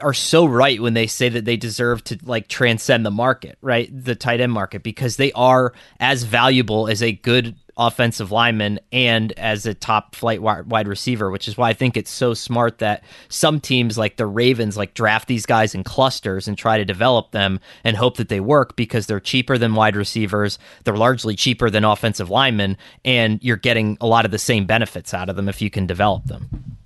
[0.00, 3.90] are so right when they say that they deserve to like transcend the market, right?
[3.92, 9.32] The tight end market because they are as valuable as a good offensive lineman and
[9.32, 13.02] as a top flight wide receiver, which is why I think it's so smart that
[13.28, 17.30] some teams like the Ravens like draft these guys in clusters and try to develop
[17.30, 21.70] them and hope that they work because they're cheaper than wide receivers, they're largely cheaper
[21.70, 25.48] than offensive linemen, and you're getting a lot of the same benefits out of them
[25.48, 26.78] if you can develop them.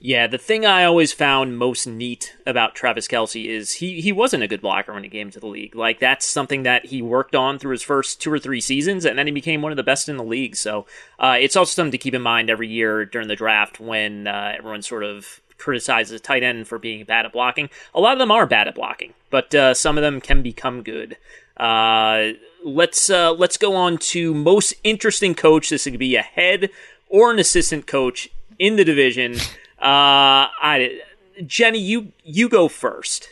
[0.00, 4.44] Yeah, the thing I always found most neat about Travis Kelce is he he wasn't
[4.44, 5.74] a good blocker when he came to the league.
[5.74, 9.18] Like that's something that he worked on through his first two or three seasons, and
[9.18, 10.54] then he became one of the best in the league.
[10.54, 10.86] So
[11.18, 14.54] uh, it's also something to keep in mind every year during the draft when uh,
[14.56, 17.68] everyone sort of criticizes a tight end for being bad at blocking.
[17.92, 20.84] A lot of them are bad at blocking, but uh, some of them can become
[20.84, 21.16] good.
[21.56, 22.34] Uh,
[22.64, 25.70] let's uh, let's go on to most interesting coach.
[25.70, 26.70] This could be a head
[27.08, 28.28] or an assistant coach
[28.60, 29.34] in the division.
[29.80, 31.00] Uh, I,
[31.46, 33.28] Jenny, you you go first.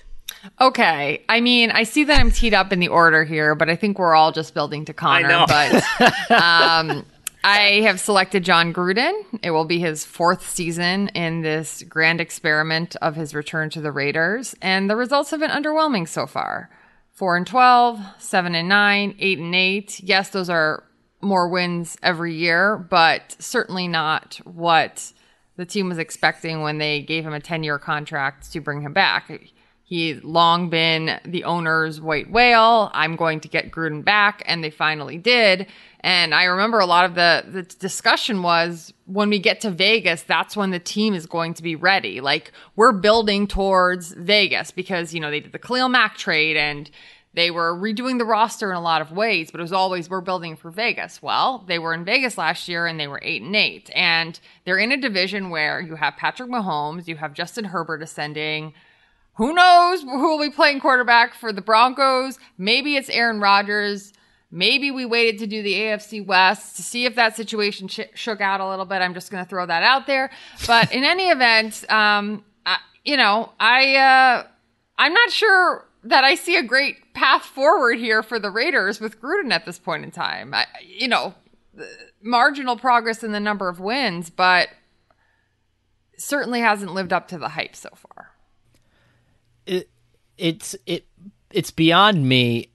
[0.61, 1.25] Okay.
[1.29, 3.99] I mean, I see that I'm teed up in the order here, but I think
[3.99, 5.45] we're all just building to Conor.
[5.49, 5.75] But
[6.31, 7.05] um,
[7.43, 9.13] I have selected Jon Gruden.
[9.43, 13.93] It will be his fourth season in this grand experiment of his return to the
[13.93, 16.71] Raiders, and the results have been underwhelming so far.
[17.13, 20.01] Four and 12, seven and nine, eight and eight.
[20.01, 20.85] Yes, those are
[21.21, 25.13] more wins every year, but certainly not what
[25.57, 28.93] the team was expecting when they gave him a 10 year contract to bring him
[28.93, 29.31] back.
[29.85, 32.91] He'd long been the owner's white whale.
[32.93, 34.43] I'm going to get Gruden back.
[34.47, 35.69] And they finally did.
[36.01, 40.23] And I remember a lot of the, the discussion was when we get to Vegas,
[40.23, 42.21] that's when the team is going to be ready.
[42.21, 46.91] Like we're building towards Vegas because, you know, they did the Khalil Mack trade and
[47.37, 50.23] they were redoing the roster in a lot of ways, but it was always we're
[50.23, 51.21] building for Vegas.
[51.21, 54.79] Well, they were in Vegas last year and they were eight and eight, and they're
[54.79, 58.73] in a division where you have Patrick Mahomes, you have Justin Herbert ascending.
[59.35, 62.39] Who knows who will be playing quarterback for the Broncos?
[62.57, 64.15] Maybe it's Aaron Rodgers.
[64.51, 68.41] Maybe we waited to do the AFC West to see if that situation sh- shook
[68.41, 69.03] out a little bit.
[69.03, 70.31] I'm just going to throw that out there.
[70.67, 74.47] But in any event, um, I, you know, I uh,
[74.97, 79.21] I'm not sure that I see a great path forward here for the Raiders with
[79.21, 80.55] Gruden at this point in time.
[80.55, 81.35] I, you know,
[82.23, 84.69] marginal progress in the number of wins, but
[86.17, 88.31] certainly hasn't lived up to the hype so far.
[89.67, 89.89] It
[90.39, 91.07] it's it
[91.51, 92.71] it's beyond me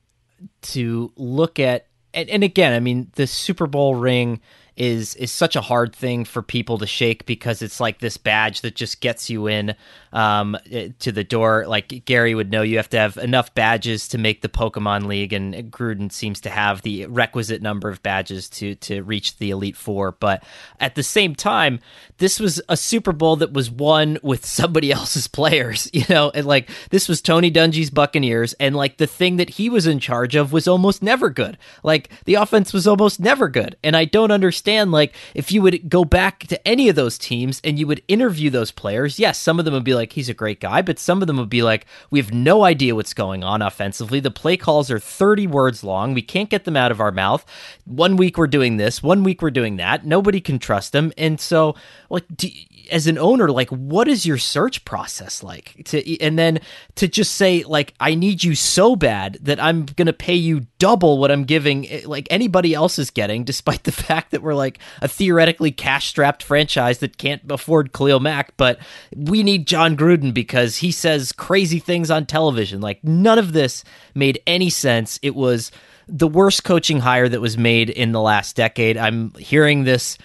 [0.62, 4.42] to look at and, and again, I mean, the Super Bowl ring
[4.82, 8.62] is is such a hard thing for people to shake because it's like this badge
[8.62, 9.76] that just gets you in
[10.12, 11.66] um, eh, to the door.
[11.68, 15.34] Like Gary would know, you have to have enough badges to make the Pokemon League,
[15.34, 19.78] and Gruden seems to have the requisite number of badges to to reach the Elite
[19.78, 20.14] Four.
[20.14, 20.44] But
[20.80, 21.80] at the same time,
[22.18, 25.92] this was a Super Bowl that was won with somebody else's players.
[25.94, 29.70] You know, and like this was Tony Dungy's Buccaneers, and like the thing that he
[29.70, 31.60] was in charge of was almost never good.
[31.84, 34.71] Like the offense was almost never good, and I don't understand.
[34.92, 38.50] Like if you would go back to any of those teams and you would interview
[38.50, 41.00] those players, yes, some of them would be like like he's a great guy, but
[41.00, 44.20] some of them would be like, we have no idea what's going on offensively.
[44.20, 46.14] The play calls are 30 words long.
[46.14, 47.46] We can't get them out of our mouth.
[47.86, 50.06] One week we're doing this, one week we're doing that.
[50.06, 51.14] Nobody can trust them.
[51.18, 51.76] And so,
[52.10, 52.50] like, do,
[52.90, 55.82] as an owner, like, what is your search process like?
[55.86, 56.60] To and then
[56.96, 61.18] to just say like, I need you so bad that I'm gonna pay you double
[61.18, 64.80] what I'm giving, eh, like anybody else is getting, despite the fact that we're like
[65.02, 68.80] a theoretically cash strapped franchise that can't afford Khalil Mack, but
[69.16, 72.82] we need Jon Gruden because he says crazy things on television.
[72.82, 73.84] Like none of this
[74.16, 75.20] made any sense.
[75.22, 75.72] It was
[76.08, 78.98] the worst coaching hire that was made in the last decade.
[78.98, 80.18] I'm hearing this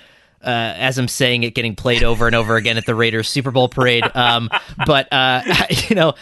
[0.46, 3.50] uh, as I'm saying it, getting played over and over again at the Raiders Super
[3.50, 4.04] Bowl parade.
[4.14, 4.48] Um,
[4.86, 5.42] but uh,
[5.88, 6.14] you know,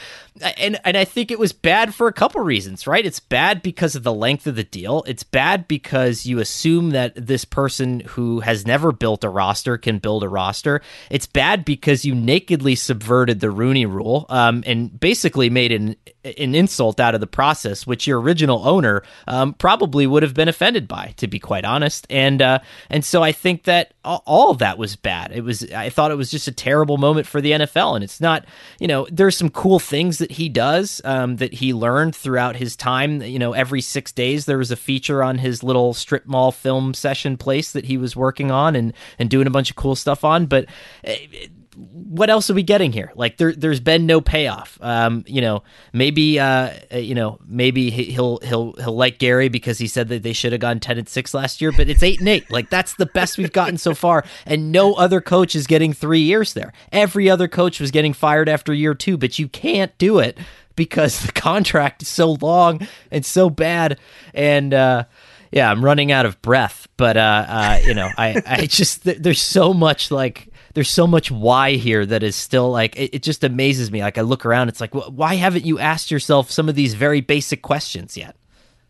[0.43, 3.07] and and I think it was bad for a couple reasons, right?
[3.07, 5.05] It's bad because of the length of the deal.
[5.07, 9.99] It's bad because you assume that this person who has never built a roster can
[9.99, 10.80] build a roster.
[11.09, 16.55] It's bad because you nakedly subverted the Rooney Rule um, and basically made an an
[16.55, 20.89] insult out of the process, which your original owner um, probably would have been offended
[20.89, 22.07] by, to be quite honest.
[22.11, 22.59] And uh,
[22.91, 25.30] and so I think that all of that was bad.
[25.32, 28.20] It was I thought it was just a terrible moment for the NFL, and it's
[28.20, 28.45] not.
[28.80, 32.77] You know, there's some cool things that he does um, that he learned throughout his
[32.77, 33.20] time.
[33.20, 36.95] You know, every six days there was a feature on his little strip mall film
[36.95, 40.25] session place that he was working on and and doing a bunch of cool stuff
[40.25, 40.47] on.
[40.47, 40.64] But
[41.03, 41.47] it, eh,
[41.77, 43.12] what else are we getting here?
[43.14, 44.79] Like there, there's been no payoff.
[44.81, 45.62] Um, you know,
[45.93, 50.33] maybe, uh, you know, maybe he'll he'll he'll like Gary because he said that they
[50.33, 52.51] should have gone ten and six last year, but it's eight and eight.
[52.51, 56.20] Like that's the best we've gotten so far, and no other coach is getting three
[56.20, 56.72] years there.
[56.93, 60.39] Every other coach was getting fired after year two, but you can't do it
[60.77, 63.99] because the contract is so long and so bad,
[64.33, 64.72] and.
[64.75, 65.05] uh
[65.53, 66.89] yeah, I'm running out of breath.
[66.97, 71.31] But uh, uh, you know, I I just there's so much like there's so much
[71.31, 74.03] why here that is still like it, it just amazes me.
[74.03, 77.20] Like I look around, it's like why haven't you asked yourself some of these very
[77.20, 78.37] basic questions yet?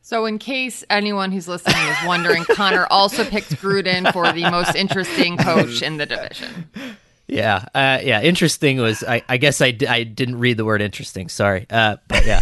[0.03, 4.74] So, in case anyone who's listening is wondering, Conor also picked Gruden for the most
[4.74, 6.70] interesting coach in the division.
[7.26, 8.20] Yeah, uh, yeah.
[8.20, 11.30] Interesting was I, I guess I, I didn't read the word interesting.
[11.30, 12.41] Sorry, uh, but yeah.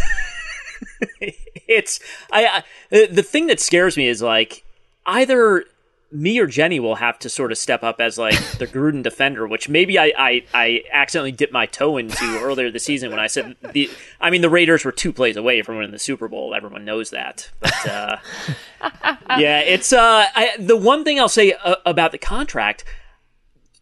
[1.69, 2.01] it's
[2.33, 4.65] I, I the thing that scares me is like
[5.07, 5.65] either
[6.13, 9.47] me or Jenny will have to sort of step up as like the Gruden defender,
[9.47, 13.27] which maybe I, I, I accidentally dipped my toe into earlier this season when I
[13.27, 13.91] said the
[14.21, 16.55] I mean the Raiders were two plays away from winning the Super Bowl.
[16.55, 18.17] Everyone knows that, but uh,
[19.39, 22.85] yeah, it's uh, I, the one thing I'll say uh, about the contract.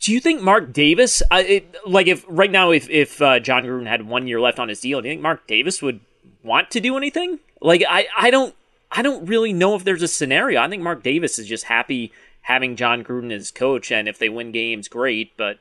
[0.00, 3.64] Do you think Mark Davis, uh, it, like if right now, if if uh, Jon
[3.64, 6.00] Gruden had one year left on his deal, do you think Mark Davis would
[6.42, 7.38] want to do anything?
[7.60, 8.54] Like I, I don't
[8.92, 10.60] I don't really know if there's a scenario.
[10.60, 12.12] I think Mark Davis is just happy
[12.42, 15.36] having Jon Gruden as coach, and if they win games, great.
[15.36, 15.58] But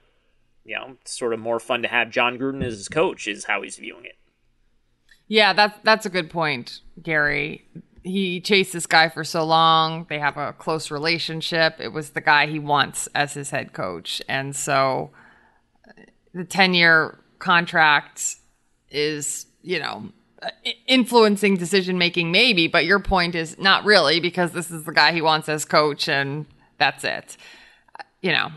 [0.65, 3.45] you know, it's sort of more fun to have Jon Gruden as his coach, is
[3.45, 4.17] how he's viewing it.
[5.27, 7.65] Yeah, that's that's a good point, Gary.
[8.03, 10.07] He chased this guy for so long.
[10.09, 11.75] They have a close relationship.
[11.79, 15.11] It was the guy he wants as his head coach, and so
[15.87, 16.03] uh,
[16.33, 18.37] the ten-year contract
[18.89, 20.09] is, you know,
[20.87, 25.11] influencing decision making maybe but your point is not really because this is the guy
[25.11, 26.45] he wants as coach and
[26.77, 27.37] that's it.
[28.21, 28.51] You know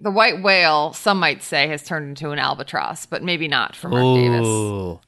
[0.00, 3.88] the white whale some might say has turned into an albatross but maybe not for
[3.88, 4.16] mark Ooh.
[4.16, 5.06] davis.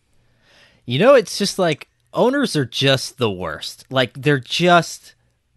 [0.85, 3.85] You know it's just like owners are just the worst.
[3.91, 5.15] Like they're just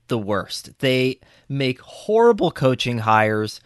[0.07, 0.79] the worst.
[0.79, 3.61] They make horrible coaching hires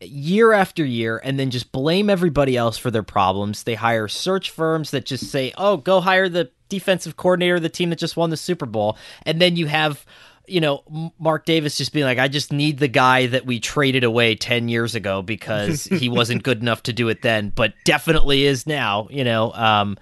[0.00, 3.64] year after year and then just blame everybody else for their problems.
[3.64, 7.68] They hire search firms that just say, "Oh, go hire the defensive coordinator of the
[7.68, 10.04] team that just won the Super Bowl." And then you have
[10.48, 14.02] you know, Mark Davis just being like, I just need the guy that we traded
[14.02, 18.46] away 10 years ago because he wasn't good enough to do it then, but definitely
[18.46, 19.52] is now, you know.
[19.52, 19.98] Um,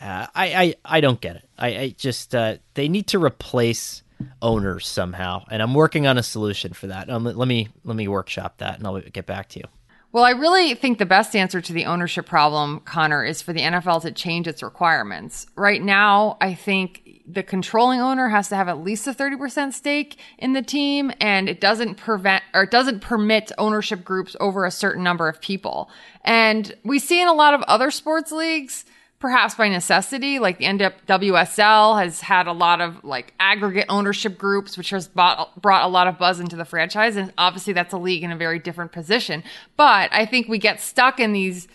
[0.00, 1.48] uh, I, I, I don't get it.
[1.58, 4.02] I, I just, uh, they need to replace
[4.42, 7.10] owners somehow, and I'm working on a solution for that.
[7.10, 9.66] Um, let me let me workshop that, and I'll get back to you.
[10.12, 13.60] Well, I really think the best answer to the ownership problem, Conor, is for the
[13.60, 15.46] NFL to change its requirements.
[15.56, 20.18] Right now, I think the controlling owner has to have at least a 30% stake
[20.38, 24.70] in the team and it doesn't prevent or it doesn't permit ownership groups over a
[24.70, 25.90] certain number of people.
[26.24, 28.84] And we see in a lot of other sports leagues
[29.18, 30.38] perhaps by necessity.
[30.38, 35.60] Like the NWSL has had a lot of like aggregate ownership groups, which has bought,
[35.60, 37.16] brought a lot of buzz into the franchise.
[37.16, 39.42] And obviously that's a league in a very different position.
[39.76, 41.68] But I think we get stuck in these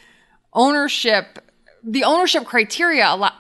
[0.54, 1.40] ownership,
[1.84, 3.36] the ownership criteria a lot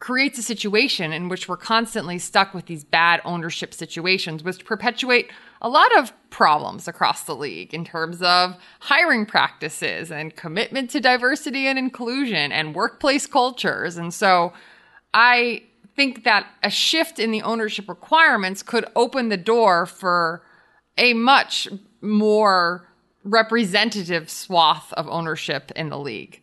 [0.00, 5.30] creates a situation in which we're constantly stuck with these bad ownership situations, which perpetuate
[5.64, 11.00] a lot of problems across the league in terms of hiring practices and commitment to
[11.00, 13.96] diversity and inclusion and workplace cultures.
[13.96, 14.52] And so
[15.14, 15.62] I
[15.96, 20.42] think that a shift in the ownership requirements could open the door for
[20.98, 21.66] a much
[22.02, 22.86] more
[23.24, 26.42] representative swath of ownership in the league.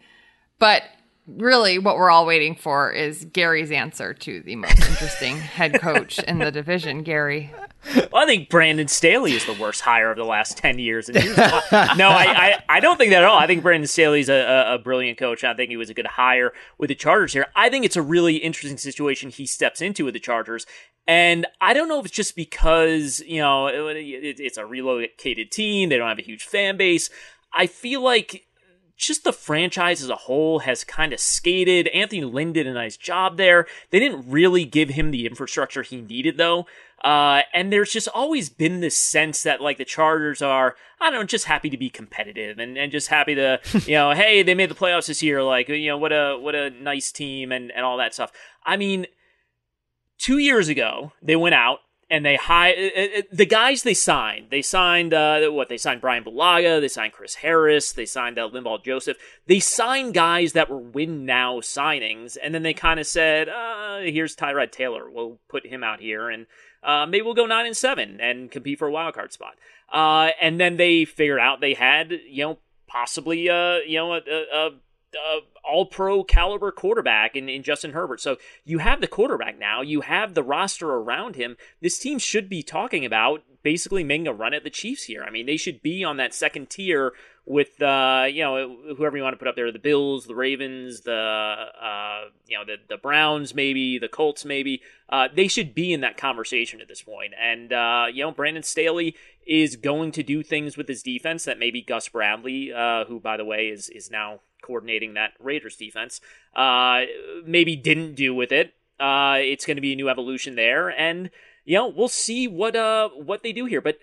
[0.58, 0.82] But
[1.28, 6.20] really what we're all waiting for is Gary's answer to the most interesting head coach
[6.20, 7.54] in the division, Gary.
[7.96, 11.10] Well, I think Brandon Staley is the worst hire of the last 10 years.
[11.10, 13.38] no, I, I, I, don't think that at all.
[13.38, 15.44] I think Brandon Staley's a, a, a brilliant coach.
[15.44, 17.48] I think he was a good hire with the Chargers here.
[17.56, 20.66] I think it's a really interesting situation he steps into with the Chargers.
[21.08, 25.52] And I don't know if it's just because, you know, it, it, it's a relocated
[25.52, 25.90] team.
[25.90, 27.10] They don't have a huge fan base.
[27.54, 28.46] I feel like
[29.06, 31.88] just the franchise as a whole has kind of skated.
[31.90, 33.68] Anthony Lynn did a nice job there.
[33.90, 36.66] They didn't really give him the infrastructure he needed though.
[37.04, 41.20] Uh, and there's just always been this sense that like the Chargers are, I don't
[41.20, 44.54] know, just happy to be competitive and, and just happy to, you know, hey, they
[44.54, 45.42] made the playoffs this year.
[45.42, 48.32] Like, you know, what a, what a nice team and, and all that stuff.
[48.66, 49.08] I mean,
[50.20, 51.80] two years ago, they went out
[52.12, 52.76] and they hire
[53.32, 54.48] the guys they signed.
[54.52, 55.70] They signed uh, what?
[55.70, 56.82] They signed Brian Bulaga.
[56.82, 57.94] They signed Chris Harris.
[57.94, 59.18] They signed uh, Linval Joseph.
[59.48, 64.00] They signed guys that were win now signings, and then they kind of said, uh,
[64.00, 65.10] "Here's Tyrod Taylor.
[65.10, 66.48] We'll put him out here, and
[66.84, 69.54] uh, maybe we'll go nine and seven and compete for a wild card spot."
[69.92, 74.20] Uh, and then they figured out they had, you know, possibly, uh, you know, a,
[74.20, 74.70] a
[75.16, 78.22] uh, all pro caliber quarterback in, in Justin Herbert.
[78.22, 81.58] So you have the quarterback now, you have the roster around him.
[81.82, 85.24] This team should be talking about basically making a run at the Chiefs here.
[85.24, 87.14] I mean, they should be on that second tier
[87.46, 91.02] with uh, you know whoever you want to put up there, the Bills, the Ravens,
[91.02, 95.92] the uh, you know the the Browns, maybe the Colts, maybe uh, they should be
[95.92, 97.34] in that conversation at this point.
[97.40, 101.58] And uh, you know Brandon Staley is going to do things with his defense that
[101.58, 106.22] maybe Gus Bradley, uh, who by the way is is now coordinating that Raiders defense,
[106.56, 107.02] uh,
[107.46, 108.74] maybe didn't do with it.
[109.00, 111.30] it's going to be a new evolution there, and
[111.66, 113.98] you know we'll see what uh what they do here, but.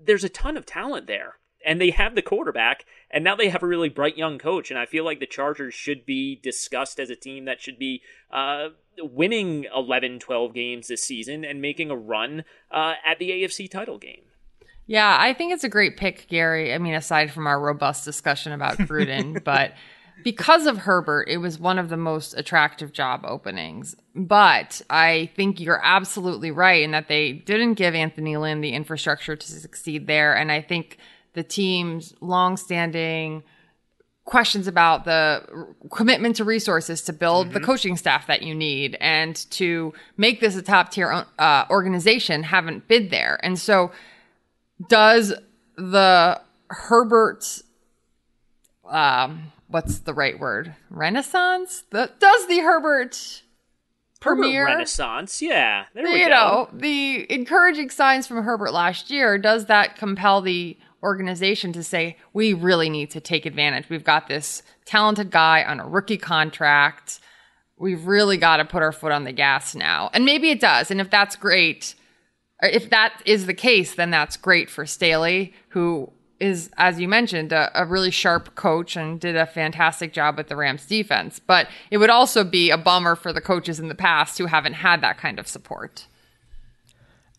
[0.00, 1.34] There's a ton of talent there
[1.64, 4.70] and they have the quarterback, and now they have a really bright young coach.
[4.70, 8.02] And I feel like the Chargers should be discussed as a team that should be
[8.30, 8.68] uh,
[8.98, 13.98] winning 11, 12 games this season and making a run uh, at the AFC title
[13.98, 14.22] game.
[14.88, 16.74] Yeah, I think it's a great pick, Gary.
[16.74, 19.74] I mean, aside from our robust discussion about Gruden, but
[20.24, 23.94] because of Herbert, it was one of the most attractive job openings.
[24.16, 29.36] But I think you're absolutely right in that they didn't give Anthony Lynn the infrastructure
[29.36, 30.34] to succeed there.
[30.34, 30.96] And I think
[31.34, 33.44] the team's longstanding
[34.24, 37.54] questions about the commitment to resources to build mm-hmm.
[37.54, 42.42] the coaching staff that you need and to make this a top tier uh, organization
[42.42, 43.38] haven't been there.
[43.42, 43.90] And so,
[44.88, 45.32] does
[45.76, 47.62] the Herbert,
[48.88, 50.74] um, what's the right word?
[50.90, 51.84] Renaissance?
[51.90, 53.42] The, does the Herbert
[54.20, 59.66] premiere renaissance yeah there we you know the encouraging signs from herbert last year does
[59.66, 63.88] that compel the organization to say, we really need to take advantage.
[63.88, 67.20] We've got this talented guy on a rookie contract.
[67.76, 70.10] We've really got to put our foot on the gas now.
[70.12, 70.90] And maybe it does.
[70.90, 71.94] And if that's great,
[72.62, 77.52] if that is the case, then that's great for Staley, who is, as you mentioned,
[77.52, 81.40] a, a, really sharp coach and did a fantastic job with the Rams defense.
[81.40, 84.74] But it would also be a bummer for the coaches in the past who haven't
[84.74, 86.06] had that kind of support.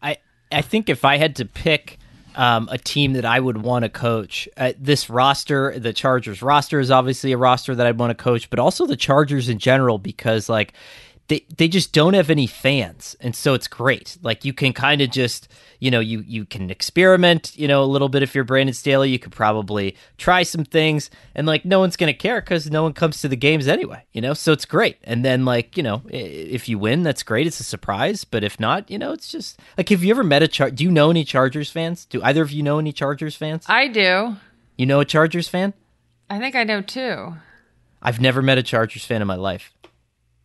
[0.01, 0.17] I
[0.51, 1.97] I think if I had to pick
[2.36, 4.47] um, a team that I would want to coach.
[4.55, 8.49] Uh, this roster, the Chargers roster, is obviously a roster that I'd want to coach,
[8.49, 10.74] but also the Chargers in general because like
[11.30, 14.18] they they just don't have any fans, and so it's great.
[14.22, 15.48] Like you can kind of just
[15.80, 19.12] you know you you can experiment you know a little bit if you're Brandon Staley.
[19.12, 22.94] You could probably try some things, and like no one's gonna care because no one
[22.94, 24.04] comes to the games anyway.
[24.12, 24.98] You know, so it's great.
[25.04, 27.46] And then like you know if you win, that's great.
[27.48, 28.24] It's a surprise.
[28.24, 30.72] But if not, you know, it's just like have you ever met a Char?
[30.72, 32.06] Do you know any Chargers fans?
[32.06, 33.66] Do either of you know any Chargers fans?
[33.70, 34.36] I do.
[34.78, 35.74] You know a Chargers fan?
[36.28, 37.36] I think I know two.
[38.02, 39.72] I've never met a Chargers fan in my life.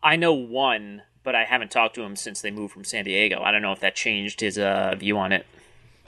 [0.05, 3.41] I know one, but I haven't talked to him since they moved from San Diego.
[3.41, 5.45] I don't know if that changed his uh, view on it.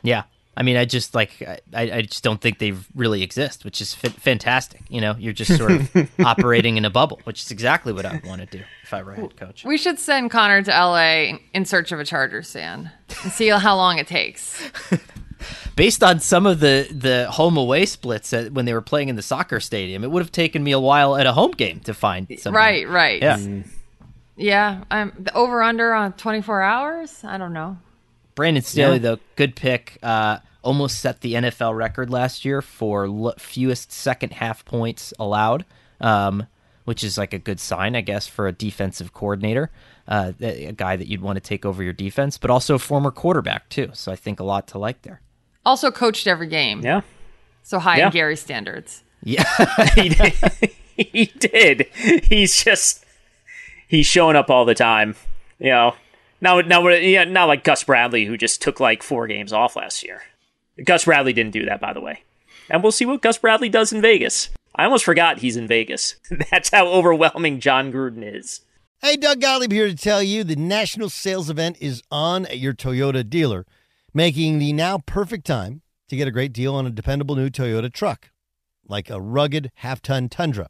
[0.04, 0.24] Yeah.
[0.56, 1.60] I mean, I just like I,
[1.92, 4.82] I just don't think they really exist, which is f- fantastic.
[4.90, 8.14] You know, you're just sort of operating in a bubble, which is exactly what I
[8.14, 9.64] would want to do if I were a head coach.
[9.66, 12.92] We should send Conor to LA in search of a Chargers fan
[13.24, 14.68] and see how long it takes.
[15.76, 19.16] Based on some of the the home away splits at, when they were playing in
[19.16, 21.94] the soccer stadium, it would have taken me a while at a home game to
[21.94, 22.54] find something.
[22.54, 23.22] Right, right.
[23.22, 23.38] Yeah.
[23.38, 23.68] Mm.
[24.38, 27.24] Yeah, I'm the over under on 24 hours.
[27.24, 27.78] I don't know.
[28.36, 29.02] Brandon Staley, yeah.
[29.02, 29.98] though, good pick.
[30.04, 35.66] Uh, almost set the NFL record last year for l- fewest second half points allowed,
[36.00, 36.46] um,
[36.86, 39.72] which is like a good sign, I guess, for a defensive coordinator,
[40.08, 43.10] uh, a guy that you'd want to take over your defense, but also a former
[43.10, 43.90] quarterback too.
[43.94, 45.20] So I think a lot to like there.
[45.66, 46.82] Also coached every game.
[46.82, 47.02] Yeah.
[47.64, 48.06] So high yeah.
[48.06, 49.04] in Gary standards.
[49.24, 49.44] Yeah,
[49.96, 50.34] he did.
[50.96, 51.88] he did.
[52.26, 53.04] He's just
[53.88, 55.16] he's showing up all the time.
[55.60, 55.96] You know,
[56.42, 60.04] now now yeah, not like Gus Bradley who just took like four games off last
[60.04, 60.22] year.
[60.84, 62.24] Gus Bradley didn't do that, by the way.
[62.70, 64.50] And we'll see what Gus Bradley does in Vegas.
[64.76, 66.18] I almost forgot he's in Vegas.
[66.52, 68.62] That's how overwhelming Jon Gruden is.
[69.00, 72.74] Hey, Doug Gottlieb here to tell you the national sales event is on at your
[72.74, 73.66] Toyota dealer,
[74.14, 77.92] making the now perfect time to get a great deal on a dependable new Toyota
[77.92, 78.32] truck,
[78.88, 80.70] like a rugged half ton Tundra.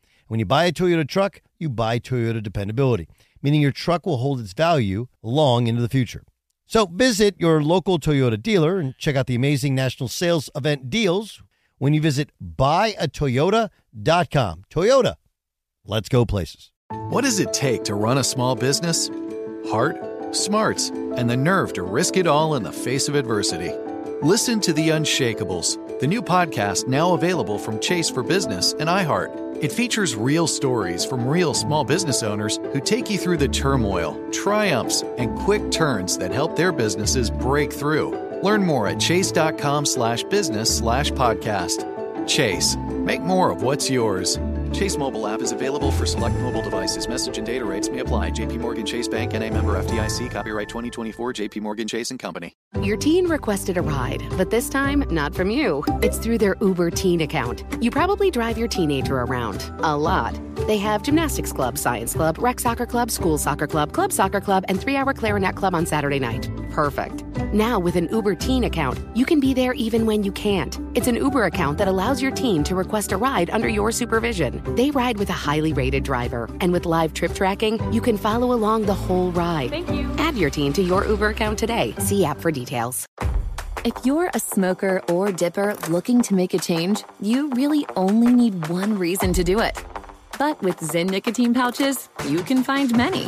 [0.31, 3.09] When you buy a Toyota truck, you buy Toyota dependability,
[3.41, 6.23] meaning your truck will hold its value long into the future.
[6.65, 11.43] So visit your local Toyota dealer and check out the amazing national sales event deals
[11.79, 14.63] when you visit buyatoyota.com.
[14.71, 15.15] Toyota,
[15.83, 16.71] Let's go places.
[17.09, 19.09] What does it take to run a small business?
[19.67, 23.73] Heart, smarts, and the nerve to risk it all in the face of adversity.
[24.21, 29.50] Listen to The Unshakables, the new podcast now available from Chase for Business and iHeart.
[29.61, 34.19] It features real stories from real small business owners who take you through the turmoil,
[34.31, 38.39] triumphs, and quick turns that help their businesses break through.
[38.41, 41.87] Learn more at chase.com slash business slash podcast.
[42.27, 44.39] Chase, make more of what's yours.
[44.73, 47.07] Chase mobile app is available for select mobile devices.
[47.07, 48.31] Message and data rates may apply.
[48.31, 50.31] JP Morgan Chase Bank and a member FDIC.
[50.31, 52.55] Copyright 2024 JP Morgan Chase and Company.
[52.81, 55.83] Your teen requested a ride, but this time not from you.
[56.01, 57.63] It's through their Uber teen account.
[57.81, 60.39] You probably drive your teenager around a lot.
[60.67, 64.63] They have gymnastics club, science club, rec soccer club, school soccer club, club soccer club,
[64.67, 66.49] and three hour clarinet club on Saturday night.
[66.71, 67.25] Perfect.
[67.53, 70.79] Now, with an Uber teen account, you can be there even when you can't.
[70.95, 74.61] It's an Uber account that allows your teen to request a ride under your supervision.
[74.75, 78.53] They ride with a highly rated driver, and with live trip tracking, you can follow
[78.53, 79.69] along the whole ride.
[79.69, 80.09] Thank you.
[80.17, 81.93] Add your teen to your Uber account today.
[81.99, 83.05] See app for details.
[83.83, 88.69] If you're a smoker or dipper looking to make a change, you really only need
[88.69, 89.77] one reason to do it.
[90.39, 93.27] But with Zyn nicotine pouches, you can find many.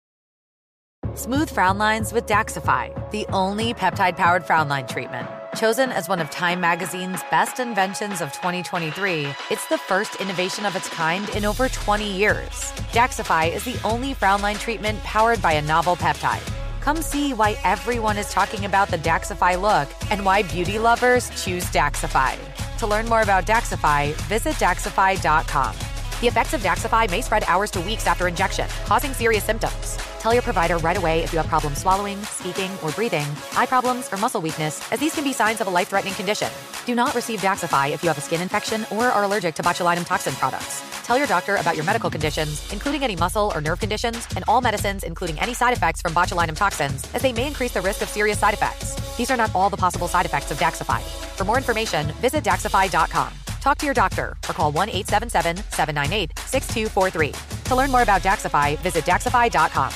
[1.13, 5.27] Smooth frown lines with Daxxify, the only peptide-powered frown line treatment.
[5.57, 10.73] Chosen as one of Time Magazine's best inventions of 2023, it's the first innovation of
[10.73, 12.71] its kind in over 20 years.
[12.93, 16.49] Daxxify is the only frown line treatment powered by a novel peptide.
[16.79, 21.65] Come see why everyone is talking about the Daxxify look and why beauty lovers choose
[21.65, 22.37] Daxxify.
[22.77, 25.90] To learn more about Daxxify, visit Daxxify.com.
[26.21, 29.97] The effects of Daxxify may spread hours to weeks after injection, causing serious symptoms.
[30.19, 34.07] Tell your provider right away if you have problems swallowing, speaking, or breathing, eye problems,
[34.13, 36.47] or muscle weakness, as these can be signs of a life threatening condition.
[36.85, 40.05] Do not receive Daxxify if you have a skin infection or are allergic to botulinum
[40.05, 40.83] toxin products.
[41.07, 44.61] Tell your doctor about your medical conditions, including any muscle or nerve conditions, and all
[44.61, 48.09] medicines, including any side effects from botulinum toxins, as they may increase the risk of
[48.09, 48.93] serious side effects.
[49.17, 51.01] These are not all the possible side effects of Daxxify.
[51.35, 53.40] For more information, visit Daxxify.com.
[53.61, 57.63] Talk to your doctor or call 1 877 798 6243.
[57.65, 59.93] To learn more about Daxxify, visit Daxxify.com.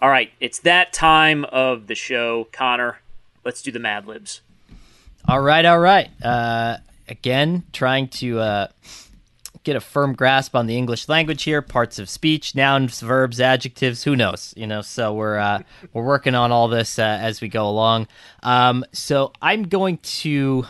[0.00, 2.98] All right, it's that time of the show, Conor.
[3.44, 4.42] Let's do the Mad Libs.
[5.26, 6.10] All right, all right.
[6.22, 6.78] Uh,
[7.08, 8.66] again, trying to uh,
[9.62, 11.62] get a firm grasp on the English language here.
[11.62, 14.02] Parts of speech, nouns, verbs, adjectives.
[14.04, 14.52] Who knows?
[14.56, 14.82] You know.
[14.82, 15.62] So we're uh,
[15.92, 18.08] we're working on all this uh, as we go along.
[18.42, 20.66] Um, so I'm going to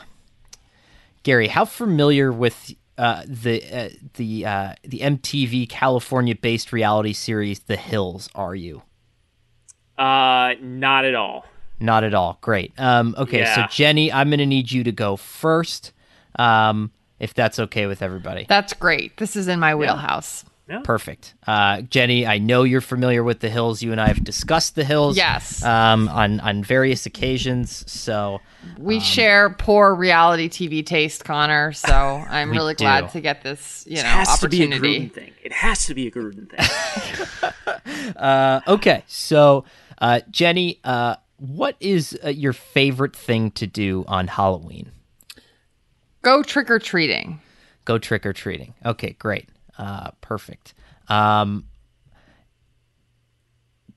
[1.24, 1.48] Gary.
[1.48, 7.76] How familiar with uh, the uh, the uh, the MTV California based reality series The
[7.76, 8.82] Hills are you?
[9.98, 11.44] Uh, not at all.
[11.80, 12.38] Not at all.
[12.40, 12.72] Great.
[12.78, 13.54] Um, okay, Yeah.
[13.54, 15.92] so Jenny, I'm going to need you to go first,
[16.36, 18.46] um, if that's okay with everybody.
[18.48, 19.16] That's great.
[19.16, 20.44] This is in my wheelhouse.
[20.82, 21.34] Perfect.
[21.46, 23.82] Uh, Jenny, I know you're familiar with the hills.
[23.82, 25.62] You and I have discussed the hills, Yes.
[25.62, 27.84] um, on on various occasions.
[27.90, 28.40] So
[28.78, 31.72] We share poor reality TV taste, Conor.
[31.72, 31.94] So
[32.28, 32.84] I'm really do.
[32.84, 35.00] glad to get this, you it know, has to be a opportunity.
[35.08, 35.32] Gruden thing.
[35.42, 37.52] It has to be a Gruden thing.
[38.16, 39.64] Uh, okay, so
[39.98, 44.92] uh, Jenny, uh, what is uh, your favorite thing to do on Halloween?
[46.22, 47.40] Go trick or treating.
[47.84, 48.74] Go trick or treating.
[48.84, 49.48] Okay, great.
[49.78, 50.74] Uh, perfect.
[51.08, 51.64] Um,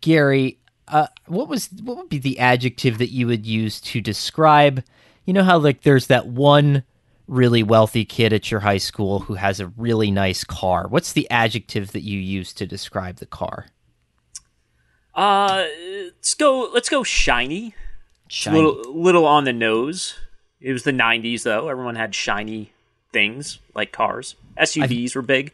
[0.01, 4.83] Gary, uh, what was what would be the adjective that you would use to describe?
[5.25, 6.83] You know how like there's that one
[7.27, 10.87] really wealthy kid at your high school who has a really nice car.
[10.87, 13.67] What's the adjective that you use to describe the car?
[15.13, 15.65] Uh,
[16.03, 16.69] let's go.
[16.73, 17.73] Let's go shiny.
[18.29, 18.57] Shiny.
[18.57, 20.15] little, little on the nose.
[20.61, 21.69] It was the '90s, though.
[21.69, 22.71] Everyone had shiny
[23.11, 24.35] things like cars.
[24.57, 25.51] SUVs were big.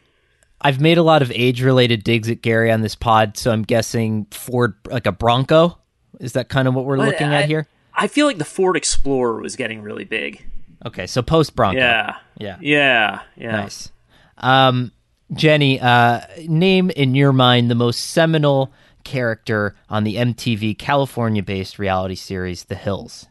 [0.64, 4.26] I've made a lot of age-related digs at Gary on this pod, so I'm guessing
[4.30, 5.78] Ford, like a Bronco.
[6.20, 7.68] Is that kind of what we're But looking I- at here?
[7.94, 10.44] I feel like the Ford Explorer was getting really big.
[10.84, 11.78] Okay, so post Bronco.
[11.78, 12.16] Yeah.
[12.38, 12.56] Yeah.
[12.60, 13.20] Yeah.
[13.36, 13.52] Yeah.
[13.52, 13.92] Nice.
[14.38, 14.90] Um,
[15.32, 18.72] Jenny, uh, name in your mind the most seminal
[19.04, 23.26] character on the MTV California-based reality series The Hills.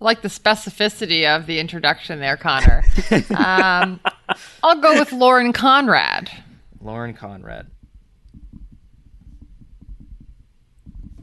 [0.00, 2.82] I like the specificity of the introduction there, Conor.
[3.36, 4.00] um,
[4.62, 6.30] I'll go with Lauren Conrad.
[6.80, 7.70] Lauren Conrad.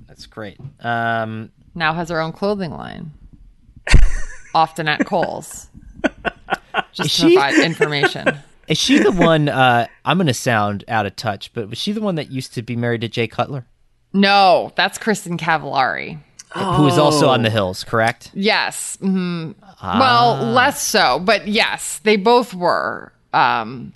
[0.07, 0.57] That's great.
[0.79, 3.11] Um, now has her own clothing line,
[4.55, 5.69] often at Kohl's.
[6.93, 8.39] Just to provide information.
[8.67, 9.47] Is she the one?
[9.47, 12.53] Uh, I'm going to sound out of touch, but was she the one that used
[12.55, 13.65] to be married to Jay Cutler?
[14.13, 16.19] No, that's Kristin Cavallari.
[16.55, 16.73] Oh.
[16.73, 18.31] Who is also on the hills, correct?
[18.33, 18.97] Yes.
[19.01, 19.51] Mm-hmm.
[19.81, 19.99] Ah.
[19.99, 23.13] Well, less so, but yes, they both were.
[23.33, 23.93] Um,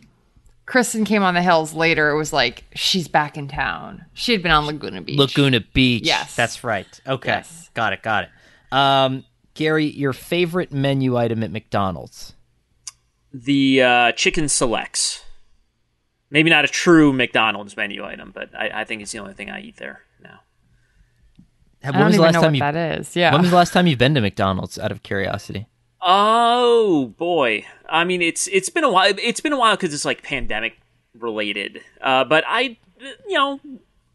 [0.72, 2.10] Kristin came on the hills later.
[2.10, 4.06] It was like she's back in town.
[4.14, 5.20] She had been on Laguna Beach.
[5.20, 6.06] Laguna Beach.
[6.06, 6.88] Yes, that's right.
[7.06, 7.70] Okay, yes.
[7.74, 8.30] got it, got it.
[8.72, 12.34] Um, Gary, your favorite menu item at McDonald's?
[13.34, 15.26] The uh, chicken selects.
[16.30, 19.50] Maybe not a true McDonald's menu item, but I, I think it's the only thing
[19.50, 20.40] I eat there now.
[21.82, 23.14] When I don't was the last time you, that is.
[23.14, 23.34] Yeah.
[23.34, 24.80] When was the last time you've been to McDonald's?
[24.80, 25.68] Out of curiosity.
[26.02, 29.14] Oh boy, I mean it's it's been a while.
[29.22, 30.80] It's been a while because it's like pandemic
[31.18, 31.82] related.
[32.02, 32.78] Uh, but I,
[33.28, 33.60] you know,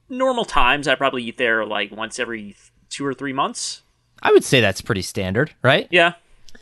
[0.08, 2.56] normal times I probably eat there like once every
[2.88, 3.82] two or three months.
[4.22, 5.88] I would say that's pretty standard, right?
[5.90, 6.14] Yeah.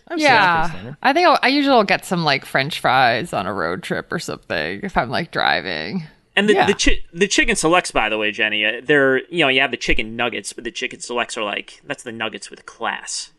[0.09, 3.55] I yeah, I think I'll, I usually will get some like French fries on a
[3.55, 6.03] road trip or something if I'm like driving.
[6.37, 6.67] And the yeah.
[6.67, 9.71] the, chi- the chicken selects, by the way, Jenny, uh, they're you know you have
[9.71, 13.31] the chicken nuggets, but the chicken selects are like that's the nuggets with class.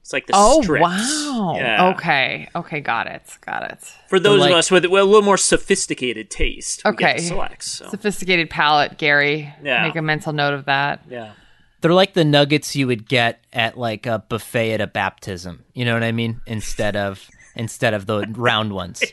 [0.00, 0.82] It's like the oh strips.
[0.82, 1.88] wow, yeah.
[1.90, 3.78] okay, okay, got it, got it.
[4.08, 7.88] For those like, of us with, with, a little more sophisticated taste, okay, selects so.
[7.88, 9.52] sophisticated palate, Gary.
[9.62, 11.04] Yeah, make a mental note of that.
[11.08, 11.32] Yeah.
[11.80, 15.64] They're like the nuggets you would get at like a buffet at a baptism.
[15.72, 16.40] You know what I mean?
[16.46, 19.02] Instead of instead of the round ones.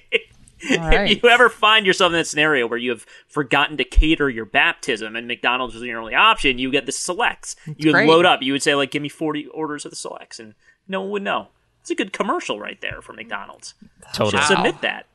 [0.71, 1.11] Right.
[1.11, 4.45] If you ever find yourself in that scenario where you have forgotten to cater your
[4.45, 7.55] baptism and McDonald's was your only option, you get the selects.
[7.67, 8.41] That's you would load up.
[8.41, 10.55] You would say like, "Give me forty orders of the selects," and
[10.87, 11.47] no one would know.
[11.81, 13.73] It's a good commercial right there for McDonald's.
[14.13, 15.05] Totally Should submit that.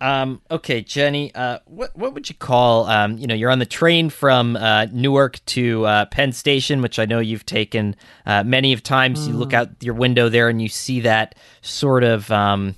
[0.00, 2.86] Um, okay, Jenny, uh, what what would you call?
[2.86, 6.98] Um, you know, you're on the train from uh, Newark to uh, Penn Station, which
[6.98, 9.20] I know you've taken uh, many of times.
[9.20, 9.28] Mm.
[9.28, 12.74] You look out your window there and you see that sort of, um,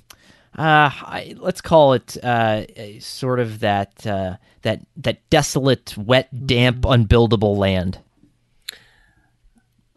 [0.57, 2.65] uh, I, let's call it uh,
[2.99, 7.99] sort of that uh, that that desolate, wet, damp, unbuildable land.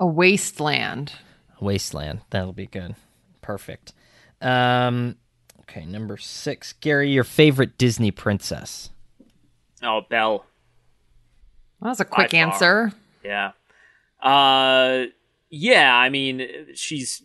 [0.01, 1.13] A wasteland.
[1.61, 2.21] A wasteland.
[2.31, 2.95] That'll be good.
[3.43, 3.93] Perfect.
[4.41, 5.17] Um,
[5.71, 6.73] Okay, number six.
[6.81, 8.91] Gary, your favorite Disney princess?
[9.85, 10.45] Oh, Belle.
[11.81, 12.93] That was a quick answer.
[13.25, 13.53] Yeah.
[14.21, 15.05] Uh,
[15.49, 15.95] yeah.
[15.95, 17.23] I mean, she's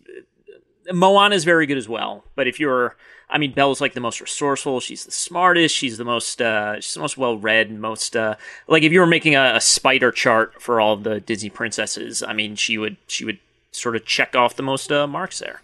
[0.93, 2.23] Moana is very good as well.
[2.35, 2.95] But if you're,
[3.31, 4.79] I mean, Belle's like the most resourceful.
[4.79, 5.73] She's the smartest.
[5.75, 7.71] She's the most, uh, she's the most well read.
[7.71, 8.35] Most, uh,
[8.67, 12.33] like if you were making a, a spider chart for all the Disney princesses, I
[12.33, 13.39] mean, she would, she would
[13.75, 15.61] sort of check off the most uh, marks there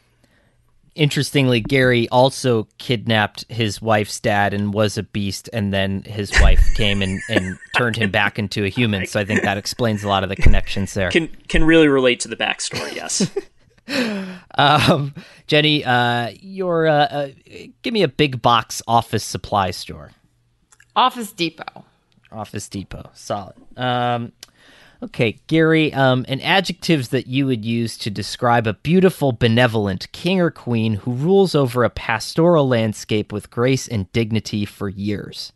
[0.95, 6.63] interestingly, Gary also kidnapped his wife's dad and was a beast, and then his wife
[6.75, 9.05] came and, and turned him back into a human.
[9.05, 11.11] So I think that explains a lot of the connections there.
[11.11, 12.95] Can can really relate to the backstory.
[12.95, 13.31] Yes.
[14.57, 15.13] um,
[15.47, 17.27] Jenny, uh, your uh, uh,
[17.81, 20.11] give me a big box office supply store.
[20.95, 21.85] Office Depot.
[22.31, 23.55] Office Depot, solid.
[23.75, 24.31] Um,
[25.03, 30.39] Okay, Gary, um, an adjectives that you would use to describe a beautiful, benevolent king
[30.39, 35.53] or queen who rules over a pastoral landscape with grace and dignity for years.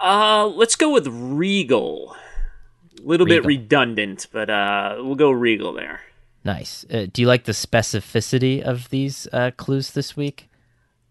[0.00, 2.16] Uh, let's go with regal.
[2.98, 3.42] A little regal.
[3.42, 6.00] bit redundant, but uh, we'll go regal there.
[6.44, 6.84] Nice.
[6.92, 10.48] Uh, do you like the specificity of these uh, clues this week?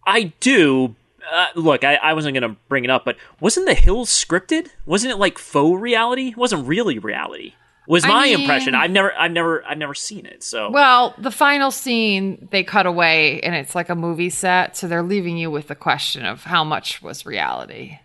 [0.05, 0.95] I do,
[1.29, 4.69] uh, look, I, I wasn't going to bring it up, but wasn't The Hills scripted?
[4.85, 6.29] Wasn't it like faux reality?
[6.29, 7.53] It wasn't really reality.
[7.87, 8.75] Was my I mean, impression.
[8.75, 10.43] I've never, I've never, I've never seen it.
[10.43, 14.87] So well, the final scene they cut away, and it's like a movie set, so
[14.87, 17.99] they're leaving you with the question of how much was reality.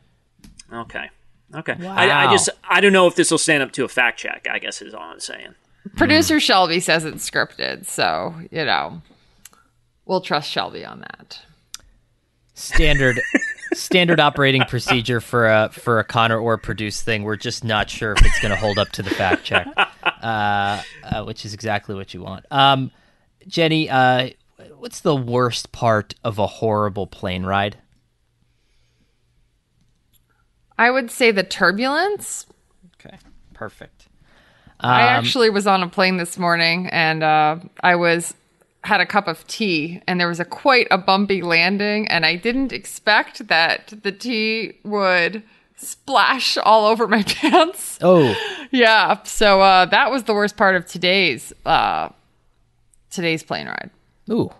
[0.73, 1.11] Okay,
[1.55, 1.77] okay.
[1.79, 1.95] Wow.
[1.95, 4.49] I, I just, I don't know if this will stand up to a fact check.
[4.51, 5.55] I guess is all I'm saying.
[5.95, 6.43] Producer mm.
[6.43, 9.03] Shelby says it's scripted, so you know,
[10.07, 11.43] we'll trust Shelby on that
[12.57, 13.21] standard
[13.75, 17.23] standard operating procedure for a for a Conor Orr produce thing.
[17.23, 20.83] We're just not sure if it's going to hold up to the fact check, uh,
[21.05, 22.47] uh, which is exactly what you want.
[22.51, 22.91] Um,
[23.47, 24.31] Jenny, uh,
[24.77, 27.77] what's the worst part of a horrible plane ride?
[30.79, 32.47] I would say the turbulence.
[32.99, 33.17] Okay,
[33.55, 34.09] perfect.
[34.81, 38.35] Um, I actually was on a plane this morning, and uh, I was
[38.87, 42.37] had a cup of tea and there was a quite a bumpy landing and I
[42.37, 45.43] didn't expect that the tea would
[45.77, 47.99] splash all over my pants.
[48.01, 48.35] Oh.
[48.71, 49.23] Yeah.
[49.25, 52.09] So uh, that was the worst part of today's uh,
[53.11, 53.91] today's plane ride.
[54.31, 54.51] Ooh.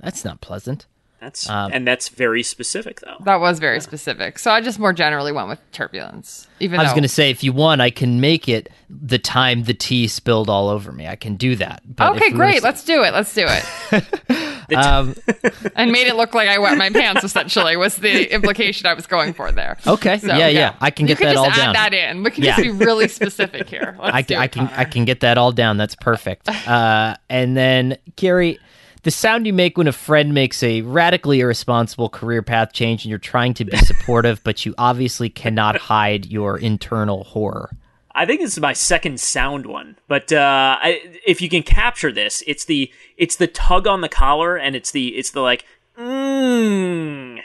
[0.00, 0.86] That's not pleasant.
[1.24, 3.16] That's Um, and that's very specific though.
[3.24, 4.38] That was very specific.
[4.38, 6.46] So I just more generally went with turbulence.
[6.60, 9.18] Even I was though going to say, if you want, I can make it the
[9.18, 11.08] time the tea spilled all over me.
[11.08, 11.82] I can do that.
[11.86, 12.54] But Okay, we great.
[12.62, 13.12] were- Let's do it.
[13.14, 14.04] Let's do it.
[14.74, 15.14] Um,
[15.76, 17.22] and made it look like I wet my pants.
[17.22, 19.76] Essentially, was the implication I was going for there.
[19.86, 20.18] Okay.
[20.24, 20.74] Yeah, yeah.
[20.80, 21.72] I can You get could that just all add down.
[21.74, 22.22] that in.
[22.22, 22.56] We can Yeah.
[22.56, 23.94] just be really specific here.
[24.02, 24.80] Let's I, do can, I it, can Conor.
[24.80, 25.76] I can get that all down.
[25.76, 26.48] That's perfect.
[26.48, 28.58] Uh, and then Gary,
[29.04, 33.10] the sound you make when a friend makes a radically irresponsible career path change and
[33.10, 37.70] you're trying to be supportive, but you obviously cannot hide your internal horror.
[38.16, 42.12] I think this is my second sound one, but uh, I, if you can capture
[42.12, 45.64] this, it's the it's the tug on the collar, and it's the it's the like
[45.98, 47.40] mm,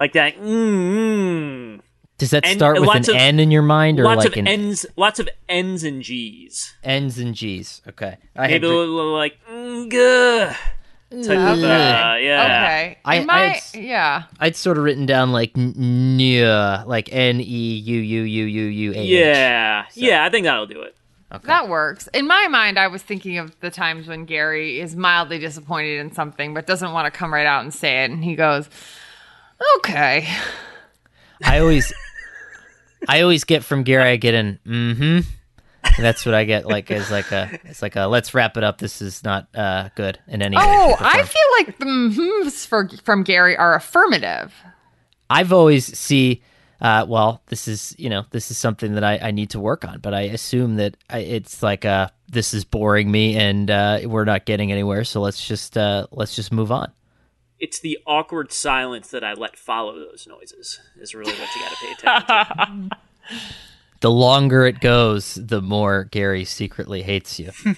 [0.00, 0.38] like that.
[0.40, 1.80] Mm,
[2.16, 4.38] Does that And start with an of- N in your mind or lots like of
[4.38, 6.74] an N's, lots of N's and G's.
[6.82, 7.82] N's and G's?
[7.86, 8.16] Okay.
[8.34, 9.90] I had Maybe a re- little like mm,
[11.24, 12.44] type of, uh, yeah.
[12.44, 12.98] Okay.
[13.04, 14.22] I- In I my, had s- yeah.
[14.40, 15.74] I'd sort of written down like n-
[16.18, 19.08] nya, like N E U U U U U A H.
[19.08, 20.96] Yeah, yeah, I think that'll do it.
[21.42, 22.08] That works.
[22.14, 26.12] In my mind, I was thinking of the times when Gary is mildly disappointed in
[26.12, 28.10] something, but doesn't want to come right out and say it.
[28.10, 28.70] And he goes,
[29.78, 30.26] okay.
[31.44, 31.92] I always,
[33.08, 34.04] I always get from Gary.
[34.12, 35.18] I get an mm-hmm.
[35.98, 36.66] That's what I get.
[36.66, 38.78] Like as like a, it's like a let's wrap it up.
[38.78, 40.56] This is not uh, good in any.
[40.58, 44.54] Oh, shape, I feel like the mhms for from Gary are affirmative.
[45.30, 46.42] I've always see.
[46.78, 49.84] Uh, well, this is you know this is something that I, I need to work
[49.84, 54.00] on, but I assume that I, it's like uh this is boring me and uh,
[54.04, 55.04] we're not getting anywhere.
[55.04, 56.92] So let's just uh, let's just move on.
[57.58, 60.80] It's the awkward silence that I let follow those noises.
[61.00, 62.96] Is really what you got to pay attention to.
[64.00, 67.50] The longer it goes, the more Gary secretly hates you.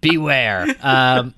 [0.00, 0.66] Beware.
[0.80, 1.34] Um,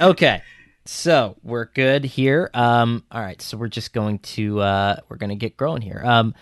[0.00, 0.42] okay,
[0.84, 2.50] so we're good here.
[2.54, 6.02] Um, all right, so we're just going to uh, we're going to get growing here.
[6.04, 6.34] Um,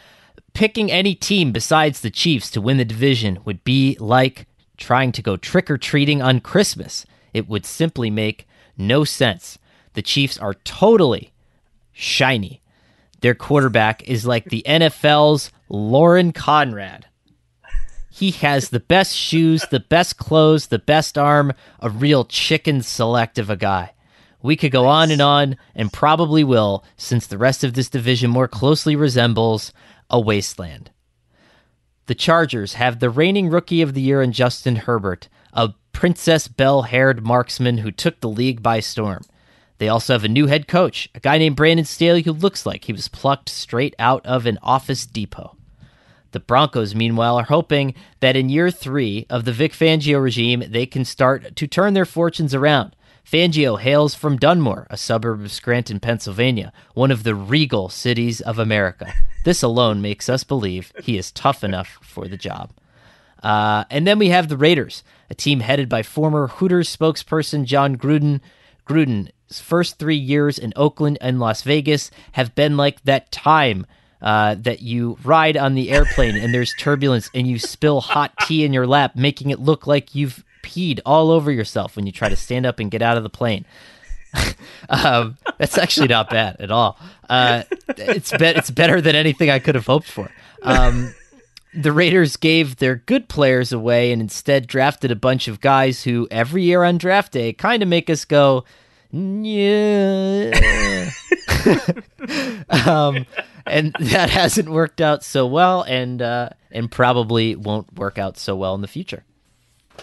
[0.53, 4.47] picking any team besides the Chiefs to win the division would be like
[4.77, 7.05] trying to go trick or treating on Christmas.
[7.35, 9.59] It would simply make no sense.
[9.93, 11.33] The Chiefs are totally
[11.93, 12.61] shiny.
[13.21, 17.07] Their quarterback is like the NFL's Lauren Conrad.
[18.11, 23.39] He has the best shoes, the best clothes, the best arm, a real chicken select
[23.39, 23.93] of a guy.
[24.43, 28.31] We could go on and on, and probably will, since the rest of this division
[28.31, 29.73] more closely resembles
[30.09, 30.91] a wasteland.
[32.07, 36.83] The Chargers have the reigning rookie of the year in Justin Herbert, a Princess Belle
[36.83, 39.23] haired marksman who took the league by storm.
[39.81, 42.85] They also have a new head coach, a guy named Brandon Staley who looks like
[42.85, 45.57] he was plucked straight out of an office depot.
[46.33, 50.85] The Broncos, meanwhile, are hoping that in year three of the Vic Fangio regime, they
[50.85, 52.95] can start to turn their fortunes around.
[53.25, 58.59] Fangio hails from Dunmore, a suburb of Scranton, Pennsylvania, one of the regal cities of
[58.59, 59.11] America.
[59.47, 62.71] This alone makes us believe he is tough enough for the job.
[63.43, 67.97] Uh, and then we have the Raiders, a team headed by former Hooters spokesperson Jon
[67.97, 68.43] Gruden.
[68.87, 73.87] Gruden's first three years in Oakland and Las Vegas have been like that time
[74.23, 78.65] uh, that you ride on the airplane and there's turbulence and you spill hot tea
[78.65, 82.29] in your lap, making it look like you've peed all over yourself when you try
[82.29, 83.65] to stand up and get out of the plane.
[84.89, 86.99] um, that's actually not bad at all.
[87.29, 90.31] Uh, it's be- it's better than anything I could have hoped for.
[90.63, 91.15] Um,
[91.73, 96.27] the Raiders gave their good players away and instead drafted a bunch of guys who
[96.31, 98.65] every year on draft day kind of make us go,
[99.13, 101.11] yeah.
[102.71, 103.27] um,
[103.67, 108.57] and that hasn't worked out so well, and uh, and probably won't work out so
[108.57, 109.25] well in the future.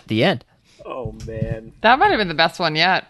[0.08, 0.46] The end.
[0.86, 3.06] Oh man, That might have been the best one yet.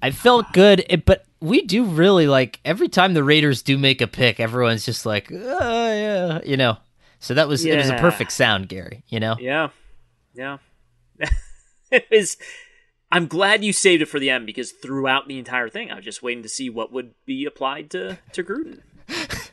[0.00, 4.00] I felt good, it- but we do really like every time the Raiders do make
[4.00, 6.76] a pick, everyone's just like, oh, yeah, you know.
[7.18, 9.04] So that was it was a perfect sound, Gary.
[9.08, 9.36] You know.
[9.38, 9.68] Yeah,
[10.34, 10.58] yeah.
[11.90, 12.36] it was.
[13.12, 16.04] I'm glad you saved it for the end because throughout the entire thing, I was
[16.04, 18.80] just waiting to see what would be applied to to Gruden.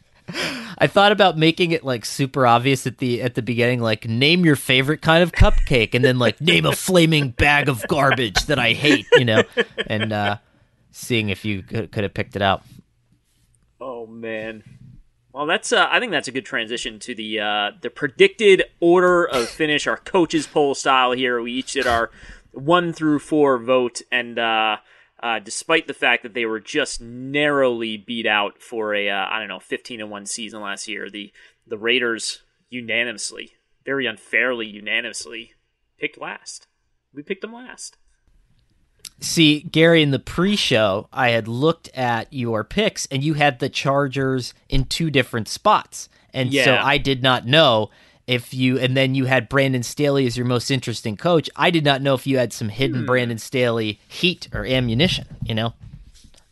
[0.77, 4.45] I thought about making it like super obvious at the at the beginning, like name
[4.45, 8.59] your favorite kind of cupcake, and then like name a flaming bag of garbage that
[8.59, 9.43] I hate, you know,
[9.87, 10.37] and uh,
[10.91, 12.63] seeing if you could, could have picked it out.
[13.81, 14.63] Oh man.
[15.33, 15.71] Well, that's.
[15.71, 19.85] Uh, I think that's a good transition to the uh, the predicted order of finish,
[19.85, 21.41] our coaches poll style here.
[21.41, 22.09] We each did our
[22.51, 24.77] one through four vote, and uh,
[25.21, 29.39] uh, despite the fact that they were just narrowly beat out for a uh, I
[29.39, 31.31] don't know fifteen and one season last year, the
[31.67, 33.51] the Raiders unanimously,
[33.85, 35.53] very unfairly unanimously,
[35.99, 36.67] picked last.
[37.13, 37.97] We picked them last.
[39.21, 43.67] See, Gary, in the pre-show, I had looked at your picks, and you had the
[43.69, 46.63] Chargers in two different spots, and Yeah.
[46.65, 47.89] so I did not know
[48.29, 48.77] if you.
[48.79, 51.49] And then you had Brandon Staley as your most interesting coach.
[51.55, 53.05] I did not know if you had some hidden Hmm.
[53.05, 55.27] Brandon Staley heat or ammunition.
[55.43, 55.73] You know,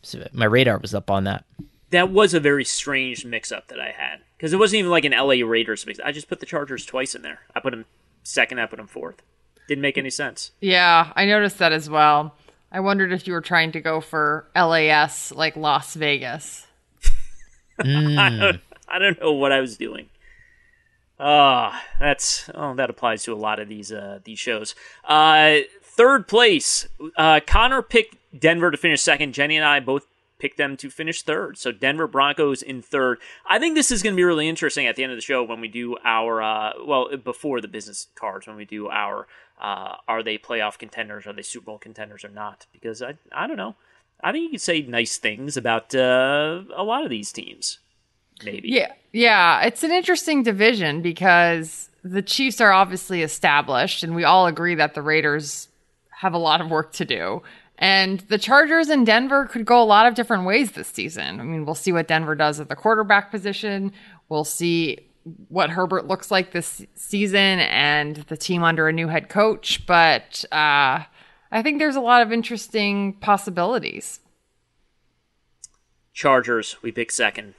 [0.02, 1.44] so my radar was up on that.
[1.90, 5.12] That was a very strange mix-up that I had because it wasn't even like an
[5.12, 5.98] LA Raiders mix.
[6.00, 7.40] I just put the Chargers twice in there.
[7.54, 7.86] I put them
[8.22, 8.60] second.
[8.60, 9.22] I put them fourth.
[9.68, 10.50] Didn't make any sense.
[10.60, 12.34] Yeah, I noticed that as well.
[12.70, 16.66] I wondered if you were trying to go for LAS like Las Vegas.
[17.78, 20.08] I, don't, I don't know what I was doing.
[21.20, 24.74] Ah, that's oh, that applies to a lot of these uh, these shows.
[25.04, 29.32] Uh, third place, uh, Conor picked Denver to finish second.
[29.32, 30.06] Jenny and I both
[30.38, 31.58] picked them to finish third.
[31.58, 33.18] So Denver Broncos in third.
[33.48, 35.42] I think this is going to be really interesting at the end of the show
[35.42, 39.26] when we do our uh, well before the business cards when we do our
[39.60, 41.26] uh, are they playoff contenders?
[41.26, 42.66] Are they Super Bowl contenders or not?
[42.72, 43.74] Because I I don't know.
[44.20, 47.78] I think you could say nice things about uh, a lot of these teams.
[48.44, 48.68] Maybe.
[48.68, 54.46] Yeah, yeah, it's an interesting division because the Chiefs are obviously established, and we all
[54.46, 55.68] agree that the Raiders
[56.10, 57.42] have a lot of work to do.
[57.78, 61.40] And the Chargers in Denver could go a lot of different ways this season.
[61.40, 63.92] I mean, we'll see what Denver does at the quarterback position.
[64.28, 64.98] We'll see
[65.48, 69.86] what Herbert looks like this season and the team under a new head coach.
[69.86, 71.04] But uh,
[71.52, 74.20] I think there's a lot of interesting possibilities.
[76.12, 77.54] Chargers, we pick second.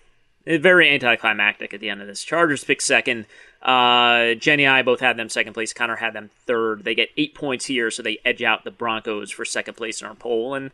[0.49, 2.23] Uh, Very anticlimactic at the end of this.
[2.23, 3.25] Chargers pick second.
[3.61, 5.73] Uh, Jenny and I both had them second place.
[5.73, 6.83] Conor had them third.
[6.83, 10.07] They get eight points here, so they edge out the Broncos for second place in
[10.07, 10.55] our poll.
[10.55, 10.71] And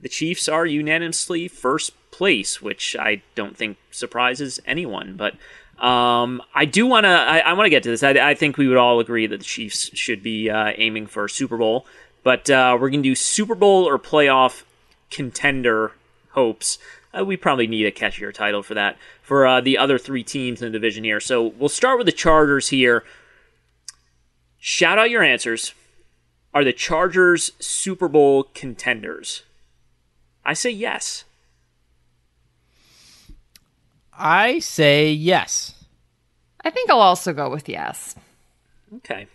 [0.00, 5.16] the Chiefs are unanimously first place, which I don't think surprises anyone.
[5.16, 5.34] But
[5.84, 7.10] um, I do want to.
[7.10, 8.02] I, I want to get to this.
[8.02, 11.24] I, I think we would all agree that the Chiefs should be uh, aiming for
[11.24, 11.86] a Super Bowl.
[12.22, 14.62] But uh, we're going to do Super Bowl or playoff
[15.10, 15.92] contender
[16.30, 16.78] hopes.
[17.16, 20.60] Uh, we probably need a catchier title for that for uh, the other three teams
[20.60, 21.20] in the division here.
[21.20, 23.04] So we'll start with the Chargers here.
[24.58, 25.72] Shout out your answers.
[26.52, 29.42] Are the Chargers Super Bowl contenders?
[30.44, 31.24] I say yes.
[34.12, 35.74] I say yes.
[36.64, 38.16] I think I'll also go with yes.
[38.96, 39.28] Okay.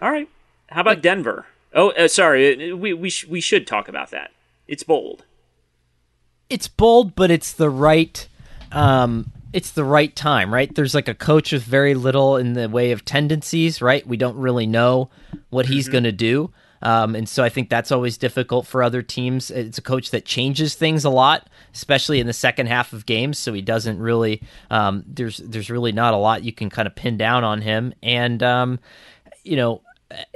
[0.00, 0.28] All right.
[0.68, 1.46] How about Denver?
[1.74, 2.72] Oh, uh, sorry.
[2.72, 4.30] We we sh- we should talk about that.
[4.68, 5.24] It's bold.
[6.52, 8.28] It's bold, but it's the right
[8.70, 10.74] um it's the right time, right?
[10.74, 14.06] There's like a coach with very little in the way of tendencies, right?
[14.06, 15.10] We don't really know
[15.50, 15.92] what he's Mm-hmm.
[15.92, 16.50] going to do.
[16.80, 19.50] Um, and so I think that's always difficult for other teams.
[19.50, 23.38] It's a coach that changes things a lot, especially in the second half of games.
[23.38, 26.94] So he doesn't really, um, there's, there's really not a lot you can kind of
[26.96, 27.92] pin down on him.
[28.02, 28.80] And, um,
[29.44, 29.82] you know,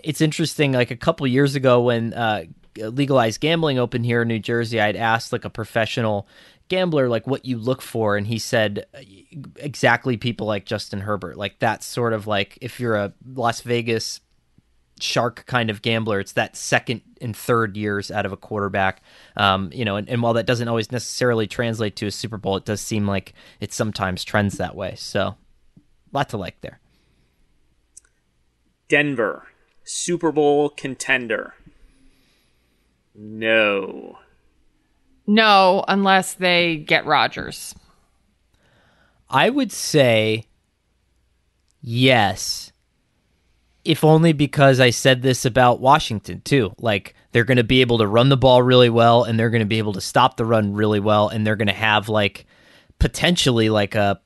[0.04, 0.72] it's interesting.
[0.72, 2.44] Like a couple years ago when uh,
[2.78, 6.28] legalized gambling open here in New Jersey, I'd asked like a professional
[6.68, 9.00] gambler like what you look for, and he said uh,
[9.56, 11.36] exactly people like Justin Herbert.
[11.36, 14.20] Like that's sort of like if you're a Las Vegas
[15.00, 19.02] shark kind of gambler, it's that second and third years out of a quarterback.
[19.36, 22.56] Um, you know, and, and while that doesn't always necessarily translate to a Super Bowl,
[22.56, 24.94] it does seem like it sometimes trends that way.
[24.96, 25.36] So,
[26.12, 26.80] lot to like there.
[28.88, 29.48] Denver,
[29.84, 31.54] Super Bowl contender.
[33.16, 34.18] No.
[35.26, 37.74] No, unless they get Rodgers.
[39.28, 40.46] I would say
[41.80, 42.72] yes,
[43.84, 46.74] if only because I said this about Washington too.
[46.78, 49.60] Like they're going to be able to run the ball really well, and they're going
[49.60, 52.46] to be able to stop the run really well, and they're going to have like
[52.98, 54.20] potentially like a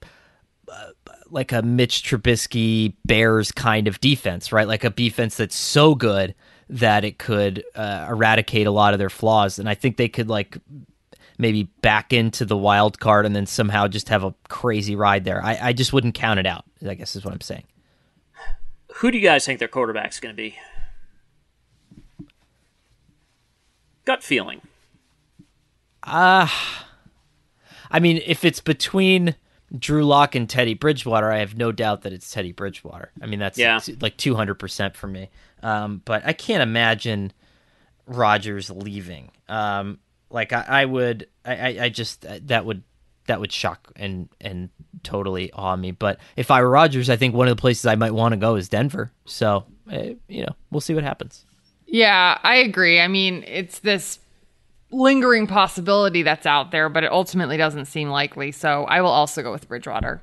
[1.31, 4.67] like a Mitch Trubisky Bears kind of defense, right?
[4.69, 6.35] Like a defense that's so good
[6.71, 10.29] that it could uh, eradicate a lot of their flaws, and I think they could
[10.29, 10.57] like
[11.39, 15.43] maybe back into the wild card and then somehow just have a crazy ride there.
[15.43, 16.65] I, I just wouldn't count it out.
[16.87, 17.65] I guess is what I'm saying.
[18.97, 20.57] Who do you guys think their quarterback's going to be?
[24.05, 24.61] Gut feeling.
[26.03, 26.49] Uh
[27.91, 29.35] I mean, if it's between
[29.77, 33.11] Drew Lock and Teddy Bridgewater, I have no doubt that it's Teddy Bridgewater.
[33.21, 33.81] I mean, that's Yeah.
[34.01, 35.29] like 200% for me.
[35.63, 37.33] Um, but I can't imagine
[38.07, 39.31] Rodgers leaving.
[39.49, 39.99] Um,
[40.31, 42.83] like I, I would, I, I, just that would
[43.27, 44.71] that would shock and and
[45.03, 45.91] totally awe me.
[45.91, 48.37] But if I were Rodgers, I think one of the places I might want to
[48.37, 49.13] go is Denver.
[49.25, 51.45] So eh, you know, we'll see what happens.
[51.87, 53.01] Yeah, I agree.
[53.01, 54.21] I mean, it's this
[54.93, 58.53] lingering possibility that's out there, but it ultimately doesn't seem likely.
[58.53, 60.23] So I will also go with Bridgewater.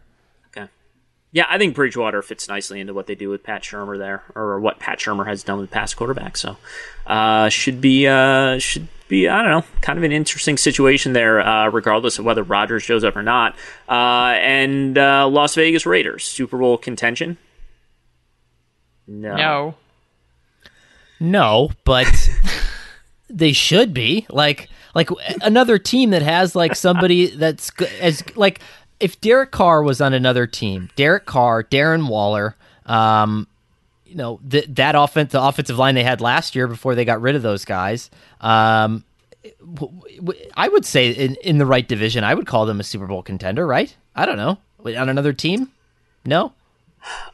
[1.34, 1.38] Okay.
[1.40, 4.60] Yeah, I think Bridgewater fits nicely into what they do with Pat Shurmur there, or
[4.60, 6.38] what Pat Shurmur has done with past quarterbacks.
[6.38, 6.58] So
[7.06, 11.40] uh, should be uh, should be I don't know, kind of an interesting situation there,
[11.42, 13.56] uh, regardless of whether Rodgers shows up or not.
[13.90, 17.38] Uh, and uh, Las Vegas Raiders Super Bowl contention.
[19.08, 19.36] No.
[19.36, 19.76] No.
[21.20, 22.30] No, but
[23.30, 25.10] they should be like like
[25.42, 28.60] another team that has like somebody that's as like
[29.00, 32.56] if Derek Carr was on another team, Derek Carr, Darren Waller,
[32.86, 33.48] um,
[34.06, 37.22] you know th- that offense, the offensive line they had last year before they got
[37.22, 38.10] rid of those guys.
[38.42, 39.04] Um,
[40.56, 43.24] I would say in, in the right division, I would call them a Super Bowl
[43.24, 43.96] contender, right?
[44.16, 44.58] I don't know
[44.96, 45.72] on another team.
[46.26, 46.54] No.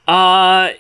[0.08, 0.72] Uh,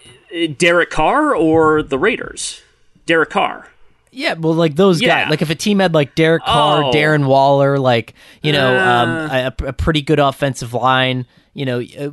[0.58, 2.62] Derek Carr or the Raiders?
[3.06, 3.70] Derek Carr.
[4.14, 5.24] Yeah, well, like those yeah.
[5.24, 5.32] guys.
[5.32, 6.92] Like if a team had like Derek Carr, oh.
[6.92, 8.80] Darren Waller, like you know, uh.
[8.80, 11.26] um, a, a, pretty good offensive line.
[11.54, 12.12] You know, uh,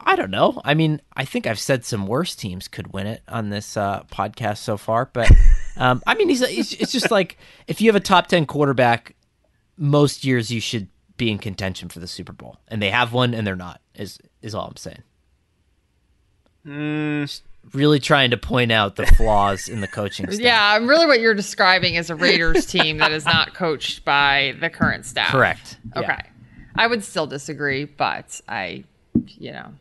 [0.00, 0.60] I don't know.
[0.64, 4.04] I mean, I think I've said some worse teams could win it on this uh,
[4.04, 5.30] podcast so far, but
[5.76, 9.16] um, I mean, he's, he's it's just like if you have a top ten quarterback,
[9.76, 13.34] most years you should be in contention for the Super Bowl, and they have one,
[13.34, 13.80] and they're not.
[13.94, 15.02] Is is all I'm saying.
[16.64, 20.40] Mm really trying to point out the flaws in the coaching staff.
[20.40, 24.54] Yeah, I'm really what you're describing is a Raiders team that is not coached by
[24.60, 25.30] the current staff.
[25.30, 25.78] Correct.
[25.96, 26.06] Okay.
[26.08, 26.22] Yeah.
[26.74, 28.84] I would still disagree, but I,
[29.38, 29.72] you know.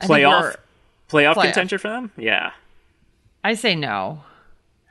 [0.00, 0.56] Playoff
[1.10, 2.10] playoff play contention for them?
[2.16, 2.52] Yeah.
[3.44, 4.22] I say no.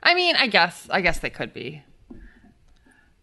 [0.02, 1.82] I mean, I guess I guess they could be.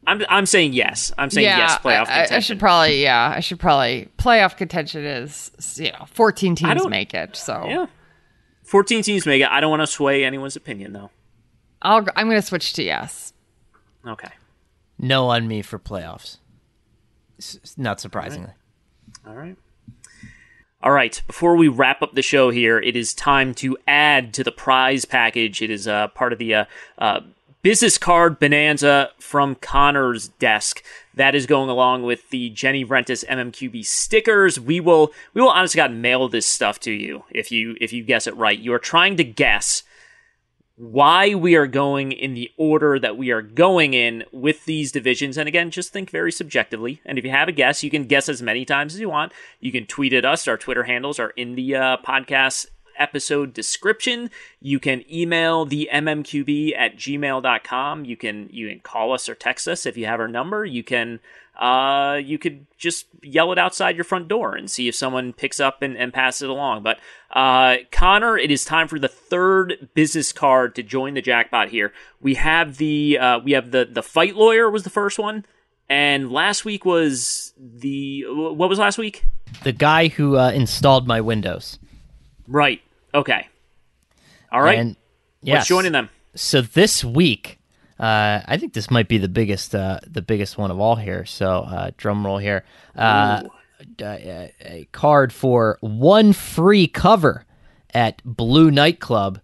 [0.08, 1.12] I'm I'm saying yes.
[1.18, 1.78] I'm saying yeah, yes.
[1.80, 2.36] Playoff I, contention.
[2.36, 3.34] I should probably yeah.
[3.36, 7.36] I should probably playoff contention is you know 14 teams make it.
[7.36, 7.88] So yeah,
[8.64, 9.50] 14 teams make it.
[9.50, 11.12] I don't want to sway anyone's opinion though.
[11.82, 13.34] I'll I'm going to switch to yes.
[14.08, 14.30] Okay.
[14.98, 16.38] No on me for playoffs.
[17.76, 18.52] Not surprisingly.
[19.28, 19.38] All right.
[19.38, 19.58] All right.
[20.84, 24.44] All right, before we wrap up the show here, it is time to add to
[24.44, 25.62] the prize package.
[25.64, 26.66] It is uh, part of the uh,
[27.00, 27.22] uh,
[27.62, 30.84] business card bonanza from Conor's desk.
[31.14, 34.60] That is going along with the Jenny Vrentas MMQB stickers.
[34.60, 38.04] We will we will honestly God mail this stuff to you if you if you
[38.04, 38.58] guess it right.
[38.58, 39.84] You are trying to guess
[40.78, 45.36] why we are going in the order that we are going in with these divisions.
[45.36, 47.02] And again, just think very subjectively.
[47.04, 49.34] And if you have a guess, you can guess as many times as you want.
[49.60, 50.48] You can tweet at us.
[50.48, 52.68] Our Twitter handles are in the uh, podcast
[52.98, 54.30] episode description.
[54.60, 58.06] You can email the mmqb at gmail.com.
[58.06, 60.66] You can you can call us or text us if you have our number.
[60.66, 61.20] You can
[61.58, 65.60] uh, you could just yell it outside your front door and see if someone picks
[65.60, 66.84] up and, and pass it along.
[66.84, 67.00] But
[67.32, 71.94] uh, Conor, it is time for the third business card to join the jackpot here.
[72.22, 75.46] We have the uh, we have the the fight lawyer was the first one,
[75.90, 79.26] and last week was the what was last week?
[79.64, 81.80] The guy who uh, installed my Windows.
[82.48, 82.82] Right.
[83.14, 83.48] Okay.
[84.52, 84.80] All right.
[84.80, 84.96] And,
[85.42, 85.58] yes.
[85.58, 86.10] What's joining them?
[86.36, 87.60] So this week,
[88.00, 91.26] uh, I think this might be the biggest, uh, the biggest one of all here.
[91.26, 92.64] So uh, drum roll here.
[92.96, 93.44] Uh,
[94.00, 97.46] a card for one free cover
[97.94, 99.40] at Blue Nightclub,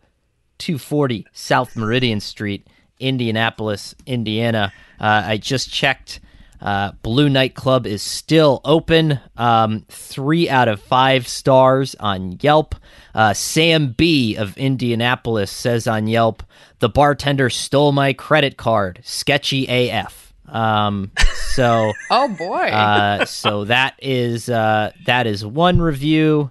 [0.60, 2.68] 240 South Meridian Street,
[2.99, 4.72] Indianapolis, Indiana.
[4.99, 6.19] Uh, I just checked.
[6.64, 9.19] Uh, Blue Nightclub is still open.
[9.35, 12.76] Um, three out of five stars on Yelp.
[13.14, 16.41] Uh, Sam B of Indianapolis says on Yelp,
[16.80, 19.02] the bartender stole my credit card.
[19.03, 20.34] Sketchy AF.
[20.48, 21.11] Um,
[21.49, 22.69] so oh boy.
[22.69, 26.49] uh, so that is uh, that is one review.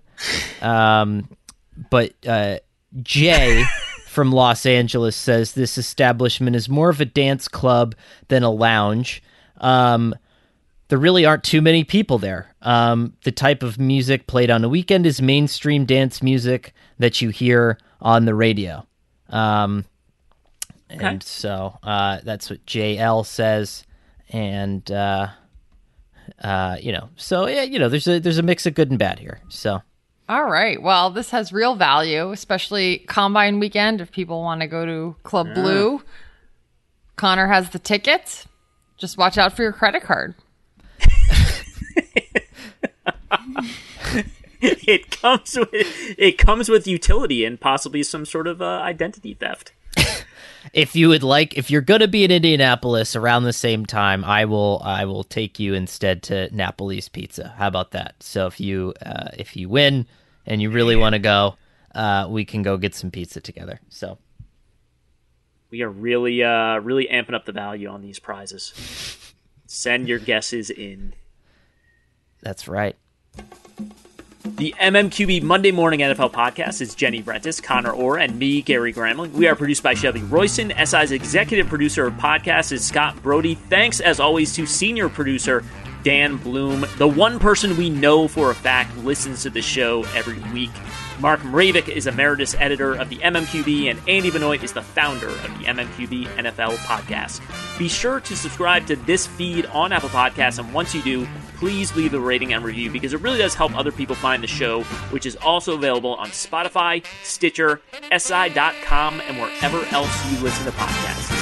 [0.61, 1.29] Um,
[1.91, 2.59] but uh,
[3.03, 3.65] Jay
[4.09, 7.95] from Los Angeles says this establishment is more of a dance club
[8.29, 9.23] than a lounge.
[9.63, 10.15] Um,
[10.89, 12.55] there really aren't too many people there.
[12.61, 17.31] Um, the type of music played on the weekend is mainstream dance music that you
[17.31, 18.87] hear on the radio.
[19.31, 19.87] Um,
[20.93, 21.03] okay.
[21.03, 23.85] And so uh, that's what JL says.
[24.29, 25.29] And, uh,
[26.43, 28.99] uh, you know, so yeah, you know, there's a there's a mix of good and
[28.99, 29.41] bad here.
[29.49, 29.81] So,
[30.29, 34.01] all right, well, this has real value, especially Combine weekend.
[34.01, 35.55] If people want to go to Club yeah.
[35.55, 36.03] Blue,
[37.17, 38.47] Conor has the tickets.
[39.03, 40.37] Just watch out for your credit card.
[44.61, 49.73] it comes with it comes with utility and possibly some sort of uh, identity theft.
[50.73, 54.25] if you would like, if you're going to be in Indianapolis around the same time,
[54.25, 57.53] I will I will take you instead to Napoli's Pizza.
[57.59, 58.15] How about that?
[58.23, 60.07] So if you uh, if you win
[60.47, 61.57] and you really want to go,
[61.93, 63.81] uh, we can go get some pizza together.
[63.89, 64.19] So
[65.73, 68.75] We are really, uh, really amping up the value on these prizes.
[69.67, 71.15] Send your guesses in.
[72.43, 72.95] That's right.
[74.45, 79.33] The MMQB Monday Morning NFL Podcast is Jenny Vrentas, Conor Orr, and me, Gary Gramling.
[79.33, 80.75] We are produced by Shelby Royston.
[80.77, 83.55] SI's executive producer of podcast is Scott Brody.
[83.55, 85.65] Thanks, as always, to senior producer
[86.05, 90.39] Dan Bloom, the one person we know for a fact listens to the show every
[90.53, 90.71] week.
[91.23, 95.57] Mark Mravic is emeritus editor of the MMQB, and Andy Benoit is the founder of
[95.57, 97.41] the MMQB NFL podcast.
[97.79, 101.29] Be sure to subscribe to this feed on Apple Podcasts, and once you do,
[101.59, 104.49] please leave a rating and review because it really does help other people find the
[104.49, 104.83] show,
[105.13, 107.81] which is also available on Spotify, Stitcher,
[108.11, 111.42] SI.com, and wherever else you listen to podcasts.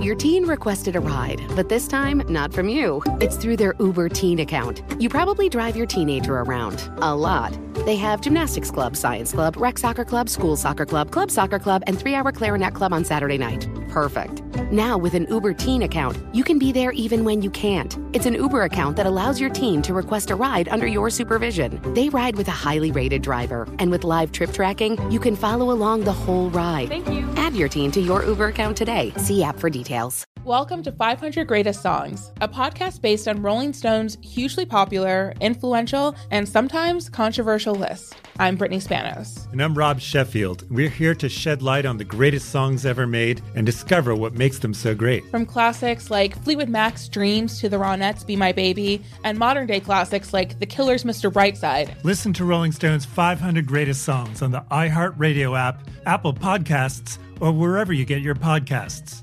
[0.00, 3.02] Your teen requested a ride, but this time not from you.
[3.20, 4.82] It's through their Uber Teen account.
[5.00, 7.56] You probably drive your teenager around a lot.
[7.84, 11.84] They have gymnastics club, science club, rec soccer club, school soccer club, club soccer club,
[11.86, 13.68] and three hour clarinet club on Saturday night.
[13.88, 14.42] Perfect.
[14.72, 17.96] Now, with an Uber Teen account, you can be there even when you can't.
[18.12, 21.80] It's an Uber account that allows your teen to request a ride under your supervision.
[21.94, 25.70] They ride with a highly rated driver, and with live trip tracking, you can follow
[25.70, 26.88] along the whole ride.
[26.88, 27.28] Thank you.
[27.36, 29.12] Add your teen to your Uber account today.
[29.16, 30.26] See app for details.
[30.46, 36.48] Welcome to 500 Greatest Songs, a podcast based on Rolling Stone's hugely popular, influential, and
[36.48, 38.14] sometimes controversial list.
[38.38, 39.50] I'm Brittany Spanos.
[39.50, 40.70] And I'm Rob Sheffield.
[40.70, 44.58] We're here to shed light on the greatest songs ever made and discover what makes
[44.60, 45.30] them so great.
[45.30, 49.80] From classics like Fleetwood Mac's Dreams to the Ronettes' Be My Baby, and modern day
[49.80, 51.30] classics like The Killer's Mr.
[51.30, 52.02] Brightside.
[52.02, 57.92] Listen to Rolling Stone's 500 Greatest Songs on the iHeartRadio app, Apple Podcasts, or wherever
[57.92, 59.22] you get your podcasts.